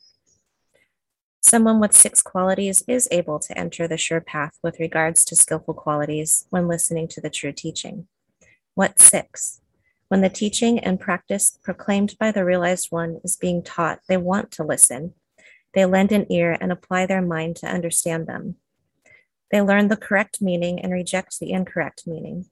Someone 1.41 1.79
with 1.79 1.93
six 1.93 2.21
qualities 2.21 2.83
is 2.85 3.07
able 3.11 3.39
to 3.39 3.57
enter 3.57 3.87
the 3.87 3.95
sure 3.95 4.19
path 4.19 4.57
with 4.61 4.77
regards 4.77 5.23
to 5.23 5.37
skillful 5.37 5.73
qualities 5.73 6.47
when 6.49 6.67
listening 6.67 7.07
to 7.07 7.21
the 7.21 7.29
true 7.29 7.53
teaching. 7.53 8.07
What 8.73 8.99
six? 8.99 9.61
When 10.09 10.19
the 10.19 10.27
teaching 10.27 10.79
and 10.79 10.99
practice 10.99 11.57
proclaimed 11.63 12.17
by 12.19 12.31
the 12.31 12.43
realized 12.43 12.91
one 12.91 13.21
is 13.23 13.37
being 13.37 13.63
taught, 13.63 14.01
they 14.09 14.17
want 14.17 14.51
to 14.51 14.65
listen. 14.65 15.13
They 15.73 15.85
lend 15.85 16.11
an 16.11 16.29
ear 16.29 16.57
and 16.59 16.73
apply 16.73 17.05
their 17.05 17.21
mind 17.21 17.55
to 17.57 17.67
understand 17.67 18.27
them. 18.27 18.57
They 19.51 19.61
learn 19.61 19.87
the 19.87 19.97
correct 19.97 20.41
meaning 20.41 20.79
and 20.81 20.91
reject 20.91 21.39
the 21.39 21.51
incorrect 21.51 22.03
meaning. 22.05 22.45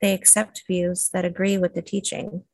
They 0.00 0.14
accept 0.14 0.64
views 0.66 1.08
that 1.12 1.24
agree 1.24 1.58
with 1.58 1.74
the 1.74 1.82
teaching. 1.82 2.44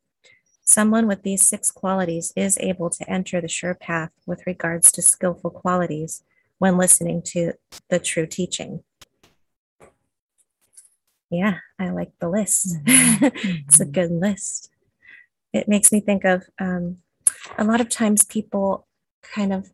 Someone 0.63 1.07
with 1.07 1.23
these 1.23 1.47
six 1.47 1.71
qualities 1.71 2.33
is 2.35 2.57
able 2.59 2.89
to 2.89 3.09
enter 3.09 3.39
the 3.39 3.47
sure 3.47 3.73
path 3.73 4.11
with 4.25 4.45
regards 4.45 4.91
to 4.91 5.01
skillful 5.01 5.49
qualities 5.49 6.23
when 6.57 6.77
listening 6.77 7.21
to 7.21 7.53
the 7.89 7.99
true 7.99 8.27
teaching. 8.27 8.83
Yeah, 11.29 11.59
I 11.79 11.89
like 11.89 12.11
the 12.19 12.29
list. 12.29 12.77
it's 12.85 13.79
a 13.79 13.85
good 13.85 14.11
list. 14.11 14.69
It 15.53 15.67
makes 15.67 15.91
me 15.91 15.99
think 15.99 16.23
of 16.25 16.43
um, 16.59 16.97
a 17.57 17.63
lot 17.63 17.81
of 17.81 17.89
times 17.89 18.23
people 18.23 18.87
kind 19.21 19.53
of 19.53 19.71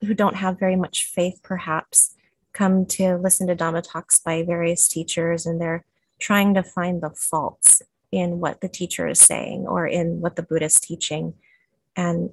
who 0.00 0.14
don't 0.14 0.36
have 0.36 0.58
very 0.58 0.76
much 0.76 1.10
faith, 1.12 1.40
perhaps, 1.42 2.16
come 2.52 2.86
to 2.86 3.16
listen 3.16 3.46
to 3.46 3.56
Dhamma 3.56 3.82
talks 3.82 4.18
by 4.18 4.42
various 4.42 4.88
teachers, 4.88 5.46
and 5.46 5.60
they're 5.60 5.84
trying 6.18 6.54
to 6.54 6.62
find 6.62 7.02
the 7.02 7.10
faults 7.10 7.82
in 8.12 8.40
what 8.40 8.60
the 8.60 8.68
teacher 8.68 9.08
is 9.08 9.20
saying 9.20 9.66
or 9.66 9.86
in 9.86 10.20
what 10.20 10.36
the 10.36 10.42
Buddha 10.42 10.66
is 10.66 10.80
teaching. 10.80 11.34
And 11.96 12.30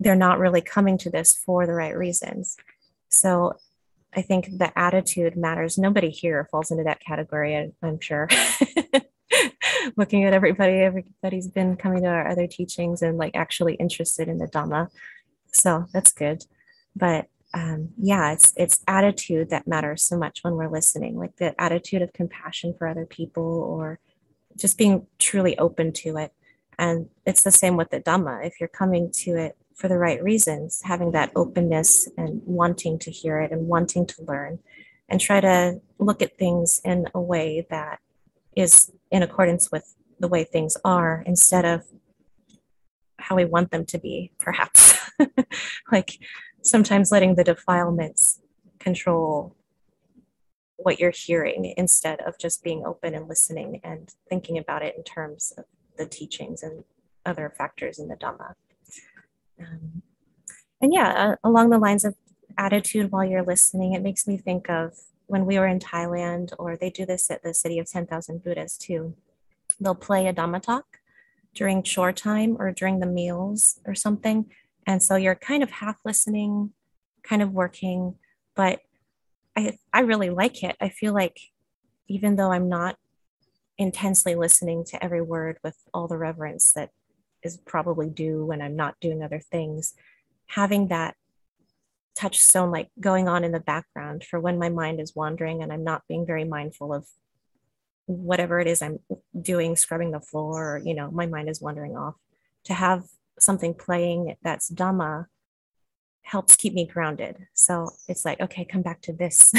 they're 0.00 0.14
not 0.14 0.38
really 0.38 0.60
coming 0.60 0.98
to 0.98 1.10
this 1.10 1.34
for 1.34 1.66
the 1.66 1.72
right 1.72 1.96
reasons. 1.96 2.56
So 3.08 3.54
I 4.14 4.22
think 4.22 4.58
the 4.58 4.76
attitude 4.78 5.36
matters. 5.36 5.78
Nobody 5.78 6.10
here 6.10 6.48
falls 6.50 6.70
into 6.70 6.84
that 6.84 7.00
category, 7.00 7.72
I'm 7.82 8.00
sure. 8.00 8.28
Looking 9.96 10.24
at 10.24 10.32
everybody, 10.32 10.74
everybody's 10.74 11.48
been 11.48 11.76
coming 11.76 12.02
to 12.02 12.08
our 12.08 12.28
other 12.28 12.46
teachings 12.46 13.02
and 13.02 13.18
like 13.18 13.34
actually 13.34 13.74
interested 13.74 14.28
in 14.28 14.38
the 14.38 14.46
Dhamma. 14.46 14.88
So 15.52 15.86
that's 15.92 16.12
good. 16.12 16.44
But 16.94 17.28
um, 17.54 17.90
yeah, 17.96 18.32
it's 18.32 18.52
it's 18.56 18.80
attitude 18.88 19.50
that 19.50 19.68
matters 19.68 20.02
so 20.02 20.18
much 20.18 20.40
when 20.42 20.54
we're 20.54 20.70
listening, 20.70 21.16
like 21.16 21.36
the 21.36 21.58
attitude 21.60 22.02
of 22.02 22.12
compassion 22.12 22.74
for 22.76 22.88
other 22.88 23.06
people, 23.06 23.44
or 23.44 24.00
just 24.56 24.76
being 24.76 25.06
truly 25.18 25.56
open 25.58 25.92
to 25.92 26.16
it. 26.16 26.32
And 26.78 27.08
it's 27.24 27.44
the 27.44 27.52
same 27.52 27.76
with 27.76 27.90
the 27.90 28.00
Dhamma. 28.00 28.44
If 28.44 28.54
you're 28.58 28.68
coming 28.68 29.12
to 29.22 29.36
it 29.36 29.56
for 29.76 29.86
the 29.86 29.98
right 29.98 30.22
reasons, 30.22 30.82
having 30.84 31.12
that 31.12 31.30
openness 31.36 32.08
and 32.18 32.42
wanting 32.44 32.98
to 32.98 33.10
hear 33.12 33.40
it 33.40 33.52
and 33.52 33.68
wanting 33.68 34.06
to 34.08 34.24
learn, 34.24 34.58
and 35.08 35.20
try 35.20 35.40
to 35.40 35.80
look 36.00 36.22
at 36.22 36.36
things 36.36 36.80
in 36.84 37.06
a 37.14 37.20
way 37.20 37.66
that 37.70 38.00
is 38.56 38.90
in 39.12 39.22
accordance 39.22 39.70
with 39.70 39.94
the 40.18 40.28
way 40.28 40.42
things 40.42 40.76
are 40.84 41.22
instead 41.24 41.64
of 41.64 41.84
how 43.18 43.36
we 43.36 43.44
want 43.44 43.70
them 43.70 43.86
to 43.86 43.98
be, 43.98 44.32
perhaps. 44.38 44.98
like 45.92 46.18
sometimes 46.64 47.12
letting 47.12 47.34
the 47.34 47.44
defilements 47.44 48.40
control 48.78 49.54
what 50.76 50.98
you're 50.98 51.12
hearing 51.14 51.72
instead 51.76 52.20
of 52.22 52.38
just 52.38 52.64
being 52.64 52.84
open 52.84 53.14
and 53.14 53.28
listening 53.28 53.80
and 53.84 54.14
thinking 54.28 54.58
about 54.58 54.82
it 54.82 54.94
in 54.96 55.04
terms 55.04 55.52
of 55.56 55.64
the 55.96 56.06
teachings 56.06 56.62
and 56.62 56.84
other 57.24 57.52
factors 57.56 57.98
in 57.98 58.08
the 58.08 58.16
Dhamma. 58.16 58.54
Um, 59.60 60.02
and 60.80 60.92
yeah, 60.92 61.08
uh, 61.10 61.36
along 61.44 61.70
the 61.70 61.78
lines 61.78 62.04
of 62.04 62.16
attitude 62.58 63.12
while 63.12 63.24
you're 63.24 63.44
listening, 63.44 63.94
it 63.94 64.02
makes 64.02 64.26
me 64.26 64.36
think 64.36 64.68
of 64.68 64.94
when 65.26 65.46
we 65.46 65.58
were 65.58 65.66
in 65.66 65.78
Thailand, 65.78 66.52
or 66.58 66.76
they 66.76 66.90
do 66.90 67.06
this 67.06 67.30
at 67.30 67.42
the 67.42 67.54
City 67.54 67.78
of 67.78 67.90
10,000 67.90 68.42
Buddhas 68.42 68.76
too. 68.76 69.14
They'll 69.80 69.94
play 69.94 70.26
a 70.26 70.34
Dhamma 70.34 70.60
talk 70.60 70.98
during 71.54 71.82
chore 71.82 72.12
time 72.12 72.56
or 72.58 72.72
during 72.72 72.98
the 72.98 73.06
meals 73.06 73.80
or 73.86 73.94
something 73.94 74.50
and 74.86 75.02
so 75.02 75.16
you're 75.16 75.34
kind 75.34 75.62
of 75.62 75.70
half 75.70 75.96
listening, 76.04 76.72
kind 77.22 77.42
of 77.42 77.52
working, 77.52 78.16
but 78.54 78.80
I 79.56 79.78
I 79.92 80.00
really 80.00 80.30
like 80.30 80.62
it. 80.62 80.76
I 80.80 80.88
feel 80.88 81.12
like 81.12 81.38
even 82.08 82.36
though 82.36 82.52
I'm 82.52 82.68
not 82.68 82.96
intensely 83.78 84.34
listening 84.34 84.84
to 84.84 85.02
every 85.02 85.22
word 85.22 85.58
with 85.64 85.76
all 85.92 86.06
the 86.06 86.18
reverence 86.18 86.72
that 86.74 86.90
is 87.42 87.56
probably 87.58 88.08
due 88.08 88.44
when 88.44 88.62
I'm 88.62 88.76
not 88.76 89.00
doing 89.00 89.22
other 89.22 89.40
things, 89.40 89.94
having 90.46 90.88
that 90.88 91.16
touchstone 92.14 92.70
like 92.70 92.90
going 93.00 93.28
on 93.28 93.42
in 93.42 93.52
the 93.52 93.60
background 93.60 94.24
for 94.24 94.38
when 94.38 94.58
my 94.58 94.68
mind 94.68 95.00
is 95.00 95.16
wandering 95.16 95.62
and 95.62 95.72
I'm 95.72 95.82
not 95.82 96.02
being 96.08 96.24
very 96.24 96.44
mindful 96.44 96.94
of 96.94 97.06
whatever 98.06 98.60
it 98.60 98.68
is 98.68 98.82
I'm 98.82 99.00
doing, 99.40 99.76
scrubbing 99.76 100.12
the 100.12 100.20
floor, 100.20 100.76
or, 100.76 100.78
you 100.78 100.94
know, 100.94 101.10
my 101.10 101.26
mind 101.26 101.48
is 101.48 101.60
wandering 101.60 101.96
off. 101.96 102.14
To 102.64 102.74
have 102.74 103.04
something 103.38 103.74
playing 103.74 104.36
that's 104.42 104.70
Dhamma 104.70 105.26
helps 106.22 106.56
keep 106.56 106.72
me 106.72 106.86
grounded. 106.86 107.36
So 107.52 107.90
it's 108.08 108.24
like, 108.24 108.40
okay, 108.40 108.64
come 108.64 108.82
back 108.82 109.02
to 109.02 109.12
this, 109.12 109.52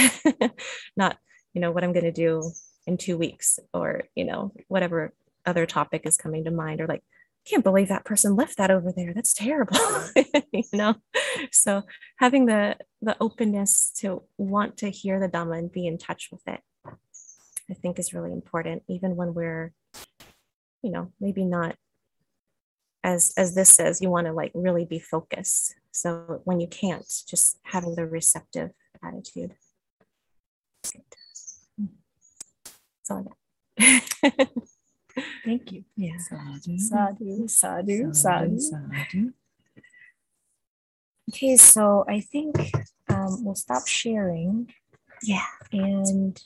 not, 0.98 1.18
you 1.54 1.62
know, 1.62 1.72
what 1.72 1.84
I'm 1.84 1.94
going 1.94 2.06
to 2.06 2.12
do 2.12 2.52
in 2.88 2.98
two 2.98 3.18
weeks 3.18 3.60
or, 3.74 4.04
you 4.16 4.26
know, 4.26 4.52
whatever 4.68 5.14
other 5.46 5.66
topic 5.66 6.02
is 6.06 6.18
coming 6.18 6.44
to 6.46 6.52
mind 6.52 6.82
or 6.82 6.88
like, 6.88 7.04
can't 7.46 7.64
believe 7.64 7.90
that 7.90 8.06
person 8.06 8.36
left 8.36 8.58
that 8.58 8.72
over 8.72 8.92
there. 8.92 9.14
That's 9.14 9.34
terrible. 9.34 9.78
you 10.52 10.64
know? 10.74 10.96
So 11.52 11.84
having 12.18 12.48
the 12.48 12.78
the 13.02 13.16
openness 13.22 13.92
to 13.98 14.24
want 14.38 14.78
to 14.78 14.90
hear 14.90 15.20
the 15.20 15.30
Dhamma 15.30 15.60
and 15.60 15.72
be 15.72 15.86
in 15.86 16.00
touch 16.00 16.30
with 16.32 16.42
it, 16.48 16.62
I 17.70 17.74
think 17.76 18.00
is 18.00 18.14
really 18.14 18.32
important, 18.32 18.84
even 18.90 19.16
when 19.16 19.36
we're, 19.36 19.74
you 20.82 20.92
know, 20.92 21.12
maybe 21.20 21.46
not 21.46 21.76
as 23.06 23.34
as 23.38 23.54
this 23.54 23.70
says, 23.70 24.02
you 24.02 24.10
want 24.10 24.26
to 24.28 24.34
like 24.34 24.52
really 24.56 24.84
be 24.84 24.98
focused. 25.00 25.76
So 25.92 26.42
when 26.44 26.60
you 26.60 26.68
can't, 26.68 27.06
just 27.30 27.60
having 27.64 27.94
the 27.96 28.06
receptive 28.08 28.72
attitude. 29.04 29.54
That's 30.84 31.62
all 33.12 33.32
I 33.80 34.02
got. 34.38 34.48
Thank 35.46 35.72
you. 35.72 35.86
yeah. 35.96 36.18
Sadhu. 36.18 36.78
Sadhu, 36.78 37.48
sadhu, 37.48 37.50
Sadhu, 38.14 38.14
sadhu. 38.14 38.60
sadhu. 38.60 39.34
Okay, 41.30 41.56
so 41.58 42.04
I 42.08 42.20
think 42.20 42.56
um, 43.10 43.44
we'll 43.46 43.56
stop 43.56 43.88
sharing 43.88 44.72
Yeah. 45.24 45.46
and 45.72 46.40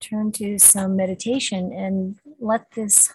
turn 0.00 0.32
to 0.32 0.58
some 0.58 0.96
meditation 0.96 1.72
and 1.72 2.18
let 2.40 2.70
this 2.72 3.14